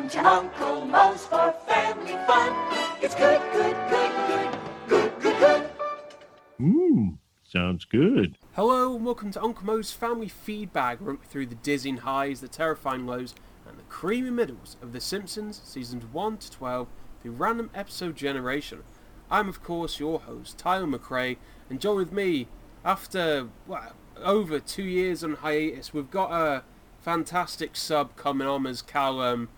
[0.00, 2.54] Come to Uncle Moe's for family fun.
[3.02, 5.70] It's good, good, good, good, good, good, good.
[6.58, 8.38] Mmm, sounds good.
[8.54, 12.48] Hello and welcome to Uncle Moe's Family Feedbag, where we through the dizzying highs, the
[12.48, 13.34] terrifying lows,
[13.68, 16.88] and the creamy middles of The Simpsons, seasons 1 to 12,
[17.20, 18.82] through random episode generation.
[19.30, 21.36] I'm, of course, your host, Tyler McRae,
[21.68, 22.48] and join with me
[22.86, 25.92] after well, over two years on hiatus.
[25.92, 26.64] We've got a
[27.02, 29.50] fantastic sub coming on as Callum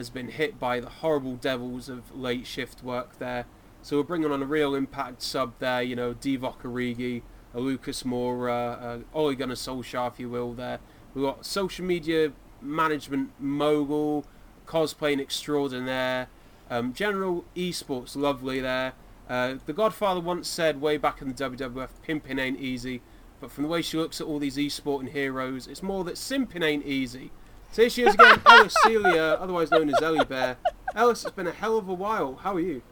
[0.00, 3.46] has been hit by the horrible devils of late shift work there.
[3.82, 7.22] So we're bringing on a real impact sub there, you know, Divock Origi,
[7.54, 10.80] a Lucas Moura, uh, Ole Gunnar Solskjaer, if you will, there.
[11.14, 14.24] We've got social media management mogul,
[14.66, 16.28] cosplaying extraordinaire,
[16.70, 18.92] um, general esports lovely there.
[19.28, 23.02] Uh, the Godfather once said way back in the WWF, pimping ain't easy,
[23.40, 26.64] but from the way she looks at all these esporting heroes, it's more that simping
[26.64, 27.30] ain't easy.
[27.72, 30.56] So here she is again, Ellis Celia, otherwise known as Ellie Bear.
[30.94, 32.34] Ellis, it's been a hell of a while.
[32.36, 32.82] How are you?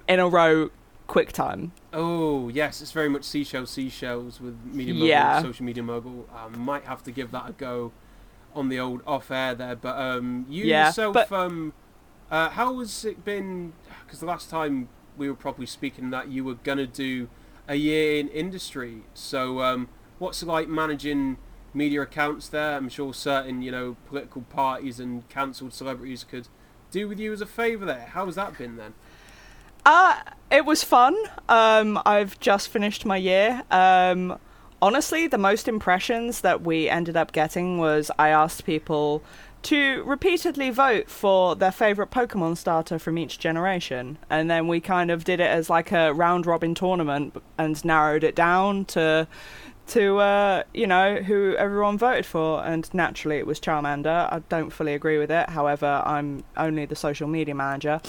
[0.10, 0.70] in a row
[1.08, 1.72] quick time?
[1.94, 5.42] Oh yes, it's very much seashells, seashells with media mogul, Yeah.
[5.42, 6.28] social media mogul.
[6.36, 7.94] I might have to give that a go
[8.54, 11.72] on the old off air there, but um, you Yeah, yourself, but- um,
[12.30, 13.72] uh, how has it been?
[14.06, 17.30] Because the last time we were probably speaking that you were gonna do
[17.68, 19.04] a year in industry.
[19.14, 21.38] So um, what's it like managing
[21.74, 22.78] media accounts there?
[22.78, 26.48] I'm sure certain you know political parties and cancelled celebrities could
[26.92, 28.08] do with you as a favour there.
[28.14, 28.94] How has that been then?
[29.86, 30.20] Uh,
[30.52, 31.16] it was fun.
[31.48, 33.64] Um, I've just finished my year.
[33.70, 34.40] Um,
[34.82, 39.22] honestly, the most impressions that we ended up getting was I asked people
[39.66, 45.12] to repeatedly vote for their favorite Pokemon starter from each generation, and then we kind
[45.12, 49.28] of did it as like a round robin tournament and narrowed it down to
[49.88, 54.32] to uh, you know who everyone voted for, and naturally it was Charmander.
[54.32, 55.50] I don't fully agree with it.
[55.50, 58.02] However, I'm only the social media manager,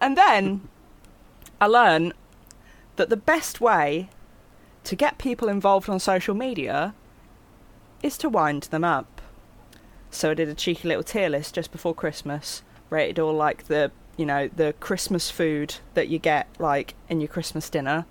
[0.00, 0.68] and then.
[1.58, 2.12] I learned
[2.96, 4.10] that the best way
[4.84, 6.94] to get people involved on social media
[8.02, 9.15] is to wind them up.
[10.16, 13.92] So I did a cheeky little tier list just before Christmas, rated all like the
[14.16, 18.06] you know the Christmas food that you get like in your Christmas dinner,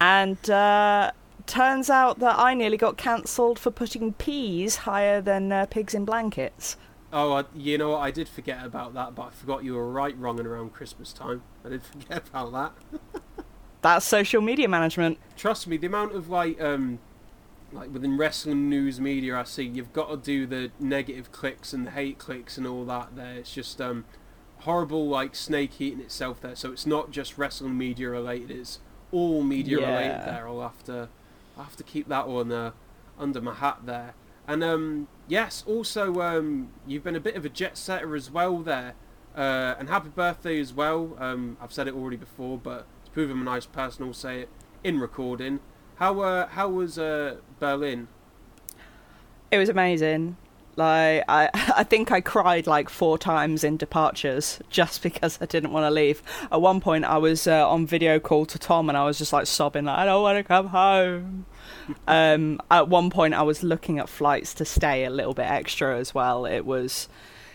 [0.00, 1.12] and uh,
[1.46, 6.04] turns out that I nearly got cancelled for putting peas higher than uh, pigs in
[6.04, 6.76] blankets.
[7.12, 7.98] Oh, I, you know what?
[7.98, 11.12] I did forget about that, but I forgot you were right, wrong, and around Christmas
[11.12, 11.42] time.
[11.64, 13.12] I did forget about that.
[13.82, 15.18] That's social media management.
[15.36, 16.98] Trust me, the amount of like, um,
[17.72, 21.86] like within wrestling news media, I see you've got to do the negative clicks and
[21.86, 23.16] the hate clicks and all that.
[23.16, 24.04] There, it's just um,
[24.60, 26.56] horrible, like snake eating itself there.
[26.56, 28.80] So it's not just wrestling media related; it's
[29.12, 30.26] all media related.
[30.26, 31.08] There, I'll have to,
[31.56, 32.72] I'll have to keep that one uh,
[33.18, 34.14] under my hat there.
[34.48, 38.58] And um, yes, also um, you've been a bit of a jet setter as well
[38.58, 38.94] there.
[39.36, 41.16] Uh, and happy birthday as well.
[41.18, 44.40] Um, I've said it already before, but to prove I'm a nice person, I'll say
[44.40, 44.48] it
[44.82, 45.60] in recording.
[46.00, 48.08] How uh, how was uh, Berlin?
[49.50, 50.38] It was amazing.
[50.76, 55.72] Like I, I think I cried like four times in departures just because I didn't
[55.72, 56.22] want to leave.
[56.50, 59.34] At one point, I was uh, on video call to Tom, and I was just
[59.34, 61.44] like sobbing, like I don't want to come home.
[62.08, 65.98] um, at one point, I was looking at flights to stay a little bit extra
[65.98, 66.46] as well.
[66.46, 67.10] It was,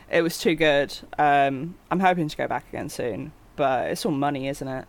[0.07, 0.95] it was too good.
[1.17, 4.85] Um, I'm hoping to go back again soon, but it's all money, isn't it?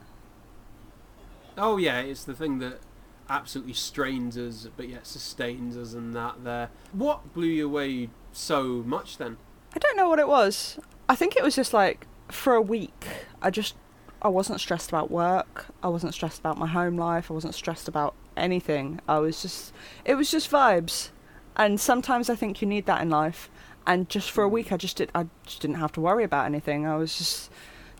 [1.57, 2.81] Oh yeah, it's the thing that
[3.29, 6.71] absolutely strains us, but yet sustains us, and that there.
[6.93, 9.37] What blew you away so much then?
[9.75, 10.79] I don't know what it was.
[11.09, 13.07] I think it was just like for a week.
[13.43, 13.75] I just
[14.23, 15.67] I wasn't stressed about work.
[15.83, 17.31] I wasn't stressed about my home life.
[17.31, 19.01] I wasn't stressed about anything.
[19.07, 19.73] I was just
[20.05, 21.11] it was just vibes.
[21.57, 23.49] And sometimes I think you need that in life.
[23.87, 26.47] And just for a week I just did I just didn't have to worry about
[26.47, 26.87] anything.
[26.87, 27.51] I was just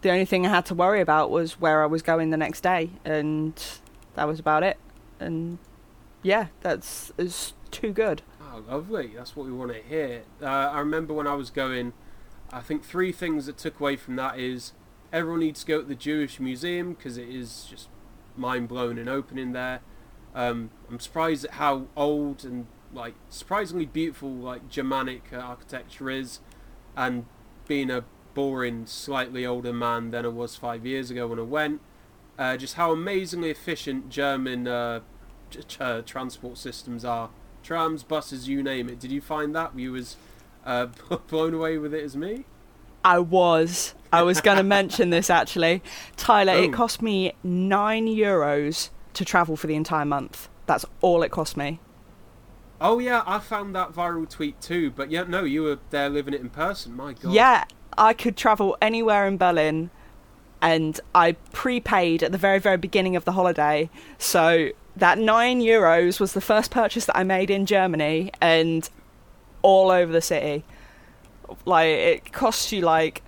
[0.03, 2.63] the only thing I had to worry about was where I was going the next
[2.63, 3.63] day and
[4.15, 4.79] that was about it.
[5.19, 5.59] And
[6.23, 8.23] yeah, that's is too good.
[8.41, 9.13] Oh, lovely.
[9.15, 10.23] That's what we want to hear.
[10.41, 11.93] Uh, I remember when I was going,
[12.53, 14.73] I think three things that took away from that is
[15.13, 17.89] everyone needs to go to the Jewish Museum because it is just
[18.37, 19.81] mind blowing and opening there.
[20.35, 26.41] Um, I'm surprised at how old and like surprisingly beautiful like Germanic uh, architecture is,
[26.97, 27.27] and
[27.67, 28.05] being a
[28.35, 31.81] boring, slightly older man than I was five years ago when I went,
[32.39, 35.01] uh, just how amazingly efficient German uh,
[35.81, 37.31] uh, transport systems are.
[37.63, 39.01] Trams, buses, you name it.
[39.01, 39.75] Did you find that?
[39.75, 40.17] Were you as
[40.65, 40.87] uh,
[41.29, 42.45] blown away with it as me?
[43.05, 43.95] I was.
[44.13, 45.83] I was going to mention this actually.
[46.17, 46.63] Tyler, Oh.
[46.63, 50.49] it cost me nine euros to travel for the entire month.
[50.67, 51.81] That's all it cost me.
[52.81, 54.91] Oh yeah, I found that viral tweet too.
[54.91, 56.95] But yeah, no, you were there living it in person.
[56.95, 57.33] My God.
[57.33, 57.65] Yeah,
[57.97, 59.91] I could travel anywhere in Berlin,
[60.67, 63.89] and I prepaid at the very, very beginning of the holiday.
[64.19, 68.91] So that nine euros was the first purchase that I made in Germany, and
[69.63, 70.65] all over the city.
[71.65, 73.23] Like it costs you like.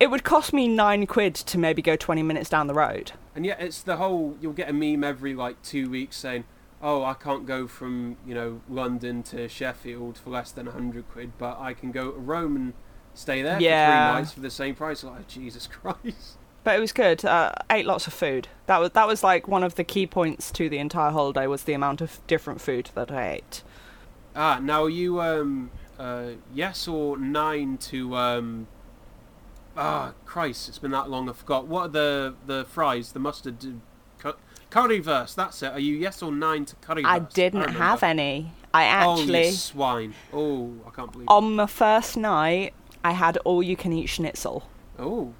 [0.00, 3.12] It would cost me nine quid to maybe go twenty minutes down the road.
[3.36, 4.36] And yet it's the whole.
[4.40, 6.46] You'll get a meme every like two weeks saying,
[6.82, 11.38] "Oh, I can't go from you know London to Sheffield for less than hundred quid,
[11.38, 12.72] but I can go to Rome and
[13.16, 13.86] stay there Yeah.
[13.86, 16.36] for three nights for the same price." Like Jesus Christ.
[16.64, 17.24] But it was good.
[17.24, 18.48] Uh, ate lots of food.
[18.66, 21.62] That was that was like one of the key points to the entire holiday was
[21.64, 23.62] the amount of different food that I ate.
[24.34, 28.66] Ah, now are you um uh yes or nine to um.
[29.78, 30.68] Ah, Christ!
[30.70, 31.28] It's been that long.
[31.28, 31.66] I forgot.
[31.66, 33.12] What are the the fries?
[33.12, 33.70] The mustard, uh,
[34.18, 34.38] cu-
[34.70, 35.34] currywurst.
[35.34, 35.70] That's it.
[35.70, 37.04] Are you yes or nine to currywurst?
[37.06, 37.78] I didn't remember.
[37.82, 38.52] have any.
[38.72, 40.14] I Oh, actually you swine!
[40.32, 41.28] Oh, I can't believe.
[41.28, 42.72] on the first night
[43.06, 44.68] I had all you can eat schnitzel.
[44.98, 45.32] Oh,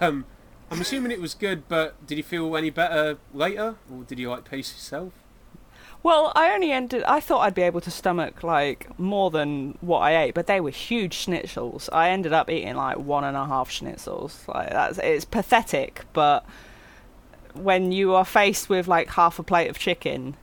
[0.00, 0.24] um,
[0.70, 4.30] I'm assuming it was good, but did you feel any better later, or did you
[4.30, 5.12] like pace yourself?
[6.02, 7.02] Well, I only ended.
[7.02, 10.62] I thought I'd be able to stomach like more than what I ate, but they
[10.62, 11.90] were huge schnitzels.
[11.92, 14.48] I ended up eating like one and a half schnitzels.
[14.48, 16.46] Like that's it's pathetic, but
[17.52, 20.38] when you are faced with like half a plate of chicken,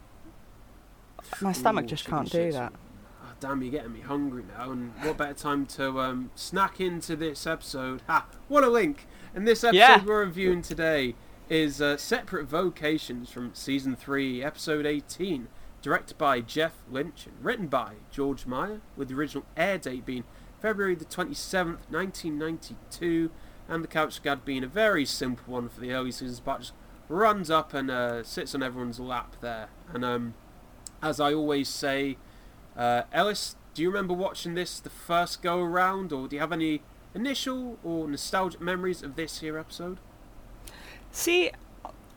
[1.41, 2.71] my stomach Ooh, just can't do that.
[3.39, 4.71] Damn, you're getting me hungry now.
[4.71, 8.01] And what better time to um, snack into this episode?
[8.07, 8.25] Ha!
[8.47, 9.05] What a link!
[9.35, 10.03] And this episode Yeah.
[10.03, 11.13] we're reviewing today
[11.47, 15.47] is uh, Separate Vocations from Season 3, Episode 18.
[15.83, 20.23] Directed by Jeff Lynch and written by George Meyer, with the original air date being
[20.59, 23.29] February the 27th, 1992,
[23.69, 26.73] and the couch gag being a very simple one for the early seasons, but just
[27.07, 29.69] runs up and uh, sits on everyone's lap there.
[29.93, 30.33] And um,
[31.03, 32.17] as I always say,
[32.77, 36.51] uh, Ellis, do you remember watching this the first go around, or do you have
[36.51, 36.81] any
[37.13, 39.97] initial or nostalgic memories of this here episode?
[41.11, 41.51] See,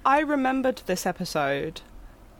[0.04, 1.80] I remembered this episode,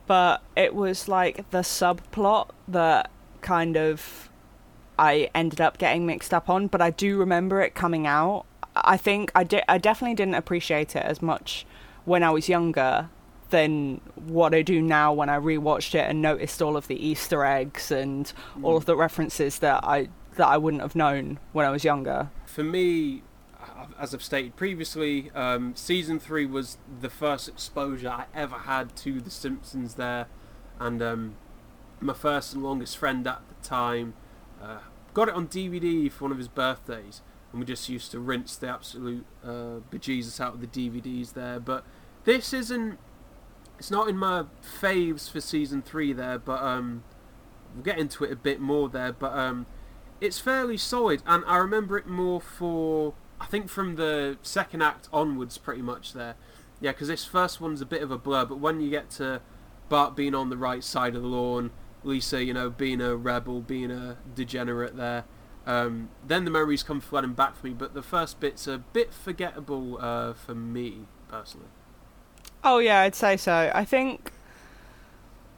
[0.05, 3.09] but it was like the subplot that
[3.41, 4.29] kind of
[4.97, 6.67] I ended up getting mixed up on.
[6.67, 8.45] But I do remember it coming out.
[8.75, 9.63] I think I did.
[9.67, 11.65] I definitely didn't appreciate it as much
[12.05, 13.09] when I was younger
[13.51, 17.45] than what I do now when I rewatched it and noticed all of the Easter
[17.45, 18.31] eggs and
[18.63, 22.29] all of the references that I that I wouldn't have known when I was younger.
[22.45, 23.21] For me,
[23.99, 29.19] as I've stated previously, um, season three was the first exposure I ever had to
[29.21, 30.27] The Simpsons there,
[30.79, 31.35] and um,
[31.99, 34.13] my first and longest friend at the time
[34.61, 34.79] uh,
[35.13, 37.21] got it on DVD for one of his birthdays,
[37.51, 41.59] and we just used to rinse the absolute uh, bejesus out of the DVDs there.
[41.59, 41.83] But
[42.23, 42.99] this isn't.
[43.81, 47.03] It's not in my faves for season three there, but um,
[47.73, 49.11] we'll get into it a bit more there.
[49.11, 49.65] But um,
[50.21, 55.09] it's fairly solid, and I remember it more for I think from the second act
[55.11, 56.35] onwards, pretty much there.
[56.79, 59.41] Yeah, because this first one's a bit of a blur, but when you get to
[59.89, 61.71] Bart being on the right side of the lawn,
[62.03, 65.23] Lisa, you know, being a rebel, being a degenerate there,
[65.65, 67.73] um, then the memories come flooding back for me.
[67.73, 71.69] But the first bit's a bit forgettable uh, for me personally.
[72.63, 73.71] Oh yeah, I'd say so.
[73.73, 74.31] I think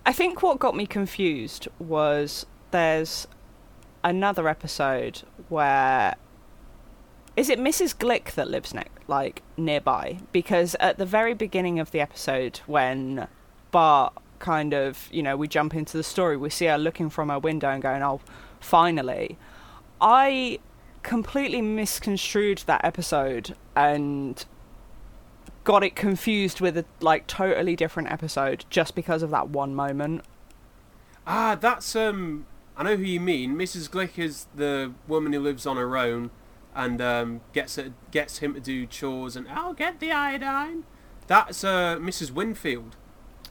[0.05, 3.27] I think what got me confused was there's
[4.03, 6.15] another episode where
[7.35, 7.95] is it Mrs.
[7.95, 10.19] Glick that lives ne- like nearby?
[10.31, 13.27] Because at the very beginning of the episode, when
[13.71, 17.29] Bart kind of, you know, we jump into the story, we see her looking from
[17.29, 18.21] her window and going, "Oh,
[18.59, 19.37] finally!"
[19.99, 20.59] I
[21.01, 24.45] completely misconstrued that episode and
[25.63, 30.23] got it confused with a like totally different episode just because of that one moment.
[31.25, 32.45] Ah, that's um.
[32.75, 33.55] I know who you mean.
[33.55, 33.89] Mrs.
[33.89, 36.31] Glick is the woman who lives on her own,
[36.75, 40.83] and um, gets it, gets him to do chores, and I'll get the iodine.
[41.27, 42.31] That's uh, Mrs.
[42.31, 42.95] Winfield.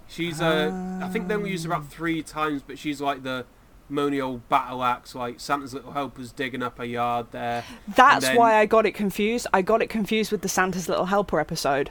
[0.08, 3.46] She's uh, I think they only use her about three times, but she's like the
[3.90, 7.64] moany old battle axe, like Santa's little helper's digging up a yard there.
[7.96, 9.46] That's then- why I got it confused.
[9.54, 11.90] I got it confused with the Santa's Little Helper episode.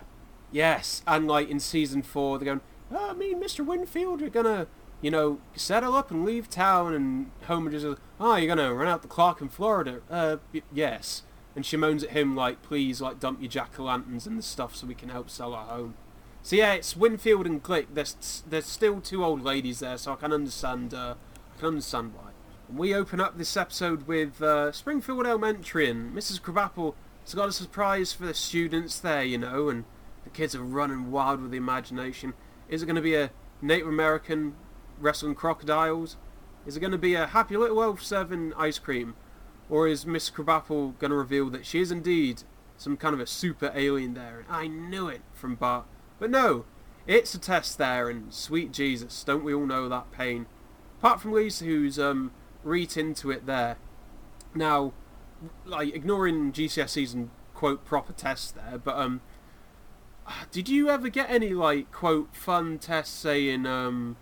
[0.52, 3.66] Yes, and like in season four, they're going, oh, me and Mr.
[3.66, 4.68] Winfield are gonna,
[5.02, 7.86] you know, settle up and leave town, and Homer just
[8.20, 10.02] oh, you're gonna run out the clock in Florida?
[10.10, 11.24] Uh, y- yes.
[11.56, 14.88] And she moans at him like, please, like, dump your jack-o'-lanterns and the stuff so
[14.88, 15.96] we can help sell our home.
[16.44, 17.88] So yeah, it's Winfield and Glick.
[17.94, 20.94] There's there's still two old ladies there, so I can understand.
[20.94, 21.16] Uh,
[21.56, 22.32] I can understand why.
[22.74, 26.42] We open up this episode with uh, Springfield Elementary, and Mrs.
[26.42, 29.84] Krabappel has got a surprise for the students there, you know, and
[30.24, 32.34] the kids are running wild with the imagination.
[32.70, 34.56] Is it going to be a Native American
[35.00, 36.18] wrestling crocodiles?
[36.66, 39.16] Is it going to be a happy little elf serving ice cream?
[39.70, 42.44] Or is Miss Krabappel going to reveal that she is indeed
[42.78, 44.46] some kind of a super alien there?
[44.50, 45.86] I knew it from Bart.
[46.20, 46.66] But no,
[47.08, 50.46] it's a test there, and sweet Jesus, don't we all know that pain?
[51.00, 52.32] Apart from Lisa, who's um,
[52.64, 53.78] reet into it there.
[54.54, 54.94] Now,
[55.66, 59.22] like ignoring GCSEs and quote proper tests there, but um,
[60.52, 64.18] did you ever get any like quote fun tests saying um,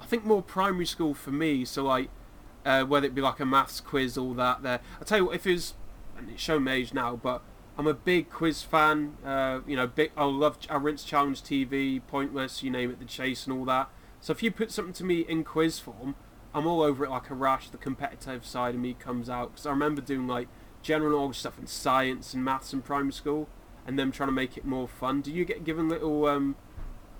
[0.00, 2.10] I think more primary school for me, so like
[2.64, 4.80] uh, whether it be like a maths quiz, all that there.
[5.00, 5.74] I tell you what, if it was,
[6.16, 7.42] and it's shown my age now, but
[7.78, 9.16] I'm a big quiz fan.
[9.24, 10.12] Uh, you know, big.
[10.16, 13.88] I love I rinse challenge TV, pointless, you name it, the chase and all that.
[14.20, 16.14] So if you put something to me in quiz form,
[16.52, 17.70] I'm all over it like a rash.
[17.70, 20.48] The competitive side of me comes out because I remember doing like
[20.82, 23.48] general knowledge stuff in science and maths in primary school,
[23.90, 25.20] and them trying to make it more fun.
[25.20, 26.54] Do you get given little um,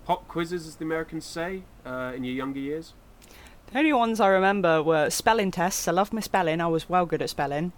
[0.05, 2.95] pop quizzes, as the Americans say, uh, in your younger years?
[3.73, 5.89] The only ones I remember were spelling tests.
[5.89, 6.61] I loved my spelling.
[6.61, 7.73] I was well good at spelling.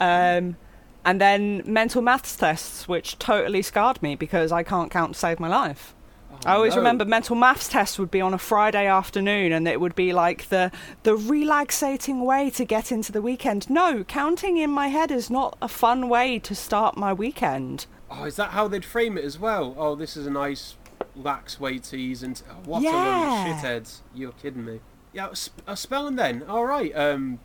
[0.00, 0.56] Um,
[1.04, 5.38] and then mental maths tests, which totally scarred me because I can't count to save
[5.38, 5.94] my life.
[6.32, 6.78] Oh, I always no.
[6.78, 10.48] remember mental maths tests would be on a Friday afternoon, and it would be like
[10.48, 10.72] the
[11.02, 13.68] the relaxating way to get into the weekend.
[13.68, 17.84] No, counting in my head is not a fun way to start my weekend.
[18.14, 19.74] Oh, is that how they'd frame it as well?
[19.78, 20.76] Oh, this is a nice,
[21.16, 22.44] lax way to ease into.
[22.50, 22.90] Oh, what a Yeah.
[22.92, 24.00] load of shitheads!
[24.14, 24.80] You're kidding me.
[25.12, 25.32] Yeah,
[25.66, 26.42] a spelling then.
[26.48, 26.94] All right.
[26.96, 27.38] Um,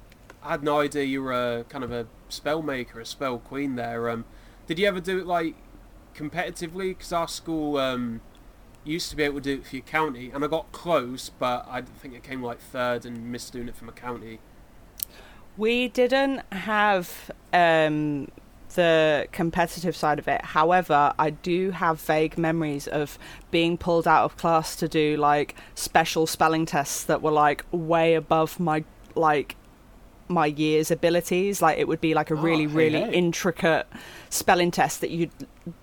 [0.43, 3.75] I had no idea you were a kind of a spell maker, a spell queen
[3.75, 4.09] there.
[4.09, 4.25] Um,
[4.67, 5.55] did you ever do it like
[6.15, 6.89] competitively?
[6.89, 8.21] Because our school um
[8.83, 11.65] used to be able to do it for your county, and I got close, but
[11.69, 14.39] I think it came like third and missed doing it for my county.
[15.57, 18.29] We didn't have um,
[18.75, 20.43] the competitive side of it.
[20.43, 23.17] However, I do have vague memories of
[23.51, 28.13] being pulled out of class to do like special spelling tests that were like way
[28.15, 28.83] above my
[29.15, 29.55] like
[30.27, 31.61] my year's abilities.
[31.61, 33.13] Like it would be like a Oh, really, hey, really hey.
[33.13, 33.87] intricate
[34.29, 35.29] spelling test that you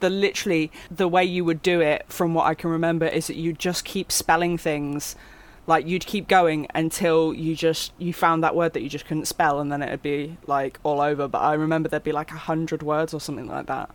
[0.00, 3.36] the literally the way you would do it from what I can remember is that
[3.36, 5.16] you just keep spelling things
[5.66, 9.26] like you'd keep going until you just you found that word that you just couldn't
[9.26, 12.36] spell and then it'd be like all over but i remember there'd be like a
[12.36, 13.90] hundred words or something like that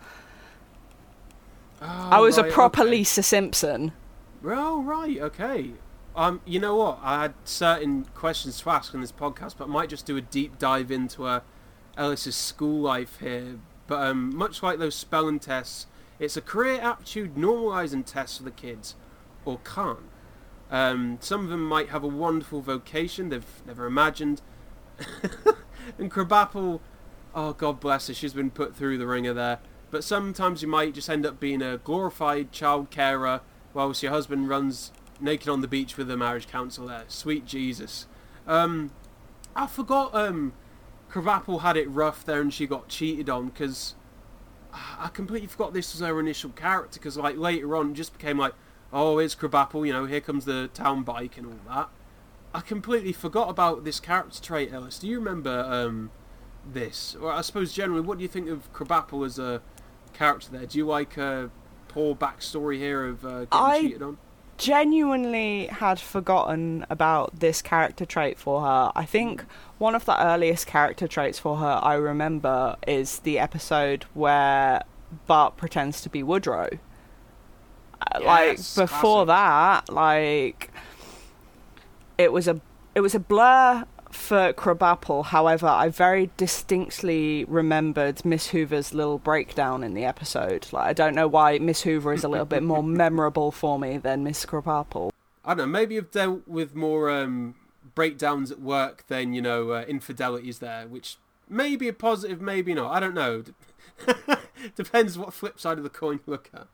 [1.81, 2.91] Oh, i was a proper okay.
[2.91, 3.93] lisa simpson
[4.43, 5.71] Oh right, okay.
[6.15, 6.99] Um, you know what?
[7.01, 10.21] I had certain questions to ask on this podcast, but I might just do a
[10.21, 11.41] deep dive into uh,
[11.97, 13.59] Ellis's school life here.
[13.87, 15.87] But um, much like those spelling tests,
[16.19, 18.95] it's a career aptitude normalizing test for the kids,
[19.45, 19.99] or can't.
[20.71, 24.41] Um, some of them might have a wonderful vocation they've never imagined.
[25.97, 26.79] and Krabappel,
[27.33, 29.59] oh God bless her, she's been put through the ringer there.
[29.91, 33.41] But sometimes you might just end up being a glorified child carer
[33.73, 36.87] whilst your husband runs naked on the beach with a marriage counsellor.
[36.87, 37.03] There.
[37.07, 38.05] Sweet Jesus.
[38.47, 38.91] Um,
[39.55, 40.53] I forgot um,
[41.09, 43.95] Krabappel had it rough there and she got cheated on because
[44.73, 48.53] I completely forgot this was her initial character because like later on just became like,
[48.91, 51.89] oh, it's Krabappel, you know, here comes the town bike and all that.
[52.53, 54.99] I completely forgot about this character trait, Ellis.
[54.99, 56.11] Do you remember um,
[56.65, 57.15] this?
[57.15, 59.61] Or I suppose generally, what do you think of Krabappel as a
[60.13, 60.65] character there?
[60.65, 61.51] Do you like a
[61.87, 64.17] poor backstory here of uh, getting I- cheated on?
[64.57, 69.45] genuinely had forgotten about this character trait for her i think
[69.77, 74.83] one of the earliest character traits for her i remember is the episode where
[75.27, 76.67] bart pretends to be woodrow
[78.01, 79.87] Uh, like before classic.
[79.87, 80.71] that like
[82.17, 82.61] it was a
[82.95, 85.25] it was a blur for Krabappel.
[85.25, 90.67] However, I very distinctly remembered Miss Hoover's little breakdown in the episode.
[90.71, 93.97] Like, I don't know why Miss Hoover is a little bit more memorable for me
[93.97, 95.11] than Miss Krabappel.
[95.45, 95.79] I don't know.
[95.79, 97.55] Maybe you've dealt with more um,
[97.95, 102.73] breakdowns at work than you know uh, infidelities there, which may be a positive, maybe
[102.73, 102.91] not.
[102.91, 103.43] I don't know.
[104.75, 106.67] Depends what flip side of the coin you look at.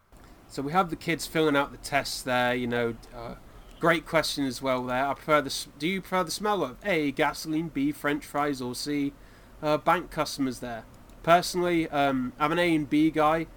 [0.47, 2.53] So we have the kids filling out the tests there.
[2.55, 3.35] You know, uh,
[3.79, 5.05] great question as well there.
[5.05, 5.65] I prefer the.
[5.79, 9.13] Do you prefer the smell of A gasoline, B French fries, or C
[9.61, 10.85] uh, bank customers there?
[11.23, 13.47] Personally, um, I'm an A and B guy.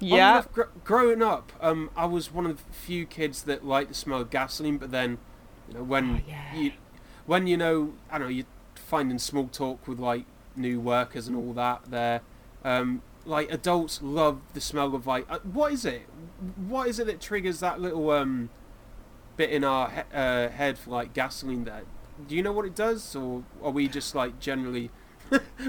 [0.00, 3.88] Yeah, enough, gr- growing up, um, I was one of the few kids that liked
[3.88, 4.76] the smell of gasoline.
[4.76, 5.18] But then,
[5.68, 6.54] you know, when Oh, yeah.
[6.54, 6.72] you,
[7.26, 10.24] when you know, I don't know, you're finding small talk with like
[10.56, 11.84] new workers and all that.
[11.90, 12.20] There,
[12.64, 16.02] um, like adults love the smell of like, uh, what is it?
[16.56, 18.50] What is it that triggers that little um,
[19.36, 21.64] bit in our he- uh, head for like gasoline?
[21.64, 21.82] There,
[22.28, 24.90] do you know what it does, or are we just like generally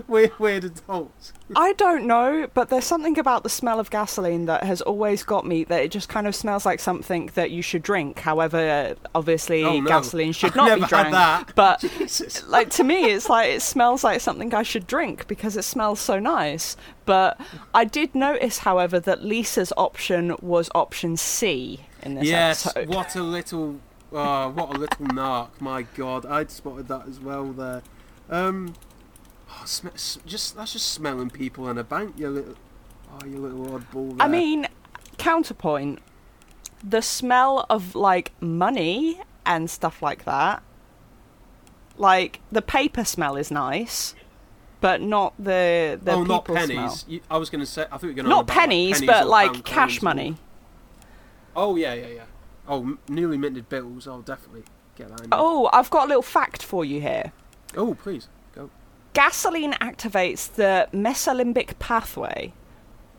[0.07, 1.33] weird, weird adults.
[1.55, 5.45] I don't know, but there's something about the smell of gasoline that has always got
[5.45, 8.19] me that it just kind of smells like something that you should drink.
[8.19, 9.87] However, obviously, Oh, no.
[9.87, 11.11] gasoline should I've not never be had drank.
[11.11, 11.51] that.
[11.55, 12.47] But Jesus.
[12.47, 15.99] like to me, it's like it smells like something I should drink because it smells
[15.99, 16.75] so nice.
[17.05, 17.39] But
[17.73, 22.89] I did notice, however, that Lisa's option was option C in this Yes, episode.
[22.89, 23.79] what a little,
[24.11, 25.49] oh, what a little narc!
[25.59, 27.83] My God, I'd spotted that as well there.
[28.31, 28.73] Um,
[29.49, 32.15] oh, sm- just that's just smelling people in a bank.
[32.17, 32.55] You little,
[33.11, 34.17] oh, you little oddball.
[34.17, 34.25] There.
[34.25, 34.67] I mean,
[35.17, 35.99] counterpoint:
[36.83, 40.63] the smell of like money and stuff like that.
[41.97, 44.15] Like the paper smell is nice,
[44.81, 46.67] but not the the oh, people not pennies.
[46.67, 47.03] smell.
[47.07, 49.27] You, I was going to say, I thought you were going to Not pennies, but
[49.27, 50.35] like cash money.
[51.55, 52.23] Oh yeah, yeah, yeah.
[52.67, 54.07] Oh, m- newly minted bills.
[54.07, 54.63] I'll definitely
[54.95, 55.21] get that.
[55.21, 55.29] In.
[55.31, 57.31] Oh, I've got a little fact for you here.
[57.77, 58.27] oh, please.
[59.15, 62.51] Gasoline activates the mesolimbic pathway,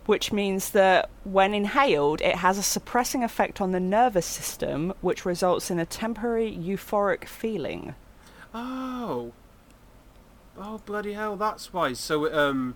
[0.04, 5.24] which means that when inhaled, it has a suppressing effect on the nervous system, which
[5.24, 7.94] results in a temporary euphoric feeling.
[8.54, 9.32] Oh.
[10.58, 11.34] Oh bloody hell!
[11.36, 11.94] That's why.
[11.94, 12.74] So it um,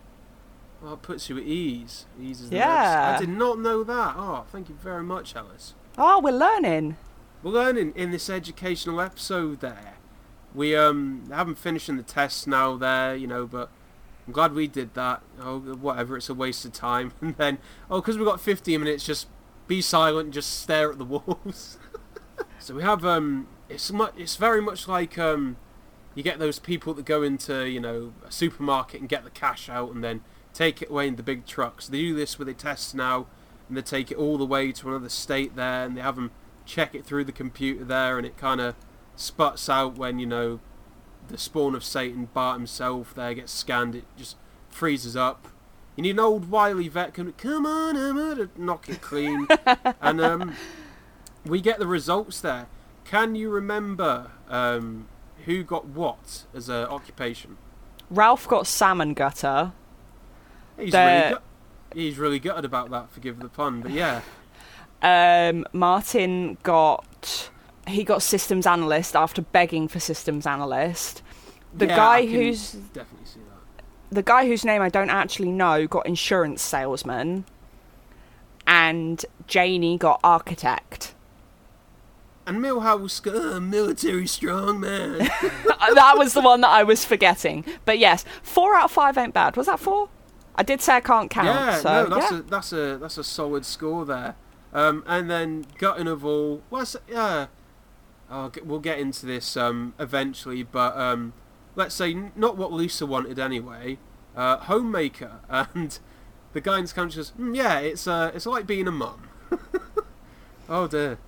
[0.83, 2.07] well, it puts you at ease.
[2.19, 2.59] Eases nerves.
[2.59, 3.17] Yeah.
[3.17, 4.15] I did not know that.
[4.17, 5.75] Oh, thank you very much, Alice.
[5.99, 6.97] Oh, we're learning.
[7.43, 9.61] We're learning in this educational episode.
[9.61, 9.95] There,
[10.54, 12.76] we um haven't finishing the tests now.
[12.76, 13.71] There, you know, but
[14.26, 15.23] I'm glad we did that.
[15.40, 16.16] Oh, whatever.
[16.16, 17.12] It's a waste of time.
[17.21, 17.59] And then
[17.90, 19.28] oh, because we've got 15 minutes, just
[19.66, 21.78] be silent, and just stare at the walls.
[22.59, 24.14] so we have um, it's much.
[24.16, 25.57] It's very much like um.
[26.16, 29.69] You get those people that go into, you know, a supermarket and get the cash
[29.69, 31.87] out and then take it away in the big trucks.
[31.87, 33.26] They do this with the tests now,
[33.69, 36.33] and they take it all the way to another state there, and they have them
[36.66, 38.75] check it through the computer there, and it kind of
[39.21, 40.61] sputs out when you know
[41.29, 43.95] the spawn of Satan, Bart himself, there gets scanned.
[43.95, 44.37] It just
[44.69, 45.49] freezes up.
[45.97, 49.47] You need an old wily vet can come on, Emma, to knock it clean,
[50.00, 50.55] and um,
[51.45, 52.67] we get the results there.
[53.05, 55.09] Can you remember um,
[55.45, 57.59] who got what as a occupation?
[58.09, 59.73] Ralph got salmon gutter.
[60.78, 61.43] He's The- really, gut-
[61.95, 63.11] he's really gutted about that.
[63.11, 64.23] Forgive the pun, but yeah.
[65.02, 67.49] Um, Martin got
[67.86, 71.23] he got systems analyst after begging for systems analyst.
[71.75, 73.84] The Yeah, guy who's definitely see that.
[74.14, 77.45] the guy whose name I don't actually know got insurance salesman,
[78.66, 81.14] and Janey got architect.
[82.47, 85.19] And Milhouse got uh, military strongman.
[85.95, 87.64] that was the one that I was forgetting.
[87.84, 89.56] But yes, four out of five ain't bad.
[89.56, 90.08] Was that four?
[90.56, 91.47] I did say I can't count.
[91.47, 92.38] yeah, so no, that's yeah.
[92.38, 94.34] a that's a that's a solid score there.
[94.73, 97.47] Um, and then gutting of all, well, yeah,
[98.30, 101.32] We'll get into this um, eventually, but um,
[101.75, 103.99] let's say not what Lisa wanted anyway.
[104.36, 105.99] Uh, homemaker, and
[106.52, 109.28] the guy in this country says, mm, "Yeah, it's uh, it's like being a mum."
[110.69, 111.19] oh dear.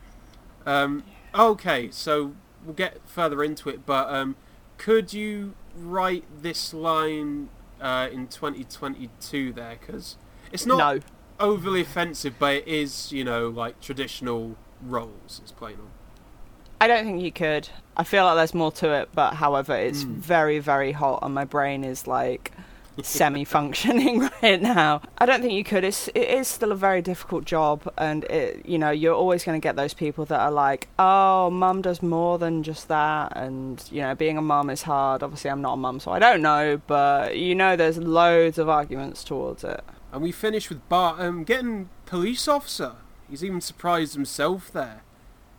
[0.65, 1.03] Um,
[1.35, 2.35] okay, so
[2.65, 4.37] we'll get further into it, but um,
[4.79, 7.49] could you write this line
[7.81, 9.77] uh, in 2022 there?
[9.81, 10.17] Because
[10.53, 11.01] it's not no.
[11.41, 15.91] overly offensive, but it is, you know, like traditional roles it's playing on.
[16.83, 17.69] I don't think you could.
[17.97, 20.15] I feel like there's more to it, but however, it's Hmm.
[20.15, 22.51] very, very hot, and my brain is like
[23.03, 25.01] semi-functioning right now.
[25.19, 25.85] I don't think you could.
[25.85, 29.59] It's it is still a very difficult job, and it, you know you're always going
[29.61, 33.83] to get those people that are like, "Oh, mum does more than just that," and
[33.91, 35.23] you know, being a mum is hard.
[35.23, 38.69] Obviously, I'm not a mum, so I don't know, but you know, there's loads of
[38.69, 39.83] arguments towards it.
[40.13, 42.93] And we finish with Bart um, getting police officer.
[43.31, 45.03] He's even surprised himself there.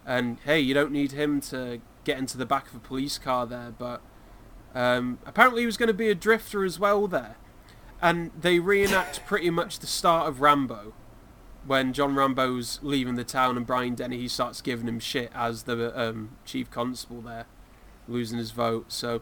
[0.05, 3.45] And hey, you don't need him to get into the back of a police car
[3.45, 4.01] there, but
[4.75, 7.37] um, apparently he was going to be a drifter as well there.
[8.01, 10.93] And they reenact pretty much the start of Rambo,
[11.65, 15.63] when John Rambo's leaving the town and Brian Dennehy he starts giving him shit as
[15.63, 17.45] the um, chief constable there,
[18.07, 18.91] losing his vote.
[18.91, 19.21] So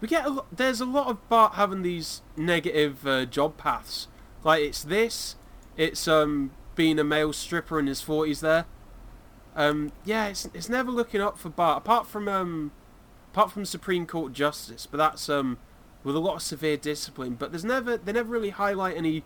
[0.00, 4.08] we get a lot, there's a lot of Bart having these negative uh, job paths.
[4.42, 5.36] Like it's this,
[5.76, 8.64] it's um being a male stripper in his forties there.
[9.56, 12.72] Um yeah, it's it's never looking up for Bart apart from um
[13.32, 15.58] apart from Supreme Court justice, but that's um
[16.02, 17.34] with a lot of severe discipline.
[17.34, 19.24] But there's never they never really highlight any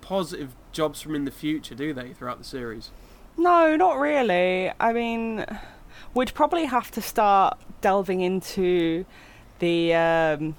[0.00, 2.12] positive jobs from in the future, do they?
[2.12, 2.90] Throughout the series.
[3.36, 4.70] No, not really.
[4.78, 5.44] I mean,
[6.14, 9.04] we'd probably have to start delving into
[9.58, 10.56] the um,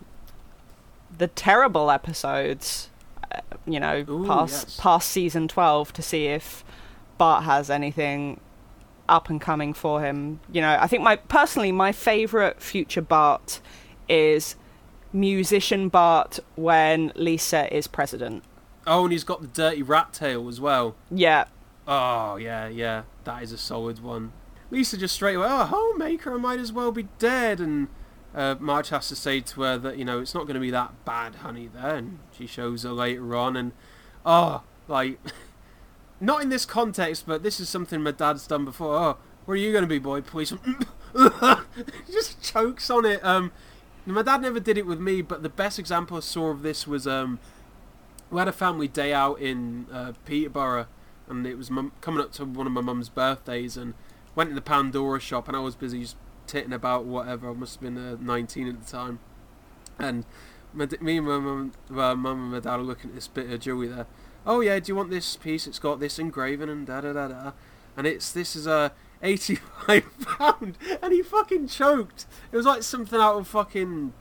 [1.16, 2.90] the terrible episodes,
[3.32, 4.80] uh, you know, Ooh, past yes.
[4.80, 6.64] past season twelve to see if
[7.18, 8.40] Bart has anything
[9.12, 10.40] up and coming for him.
[10.52, 13.60] You know, I think my personally my favorite future Bart
[14.10, 14.56] is
[15.14, 18.44] musician Bart when Lisa is president.
[18.88, 20.96] Oh, and he's got the dirty rat tail as well.
[21.12, 21.46] Yeah.
[21.88, 24.32] Oh yeah, yeah, that is a solid one.
[24.72, 27.60] Lisa just straight away, oh, homemaker, I might as well be dead.
[27.60, 27.90] And
[28.34, 30.72] uh, Marge has to say to her that you know it's not going to be
[30.72, 31.70] that bad, honey.
[31.72, 33.74] Then she shows her later on, and
[34.26, 35.20] oh, like,
[36.22, 38.96] not in this context, but this is something my dad's done before.
[38.96, 40.22] Oh, where are you going to be, boy?
[40.22, 40.86] Policeman.
[41.16, 43.24] he just chokes on it.
[43.26, 43.52] Um,
[44.06, 46.88] my dad never did it with me, but the best example I saw of this
[46.88, 47.40] was um,
[48.30, 50.88] we had a family day out in uh, Peterborough,
[51.28, 53.96] and it was coming up to one of my mum's birthdays, and
[54.36, 57.50] went in the Pandora shop, and I was busy just titting about whatever.
[57.50, 59.20] I must have been uh, 19 at the time,
[59.98, 60.26] and
[60.74, 63.52] my, me and my mum, my mum and my dad are looking at this bit
[63.52, 64.08] of jewelry there.
[64.46, 65.68] Oh yeah, do you want this piece?
[65.68, 67.52] It's got this engraving and da da da da,
[67.96, 72.26] and it's this is a 85 pound, and he fucking choked.
[72.52, 74.14] It was like something out of fucking.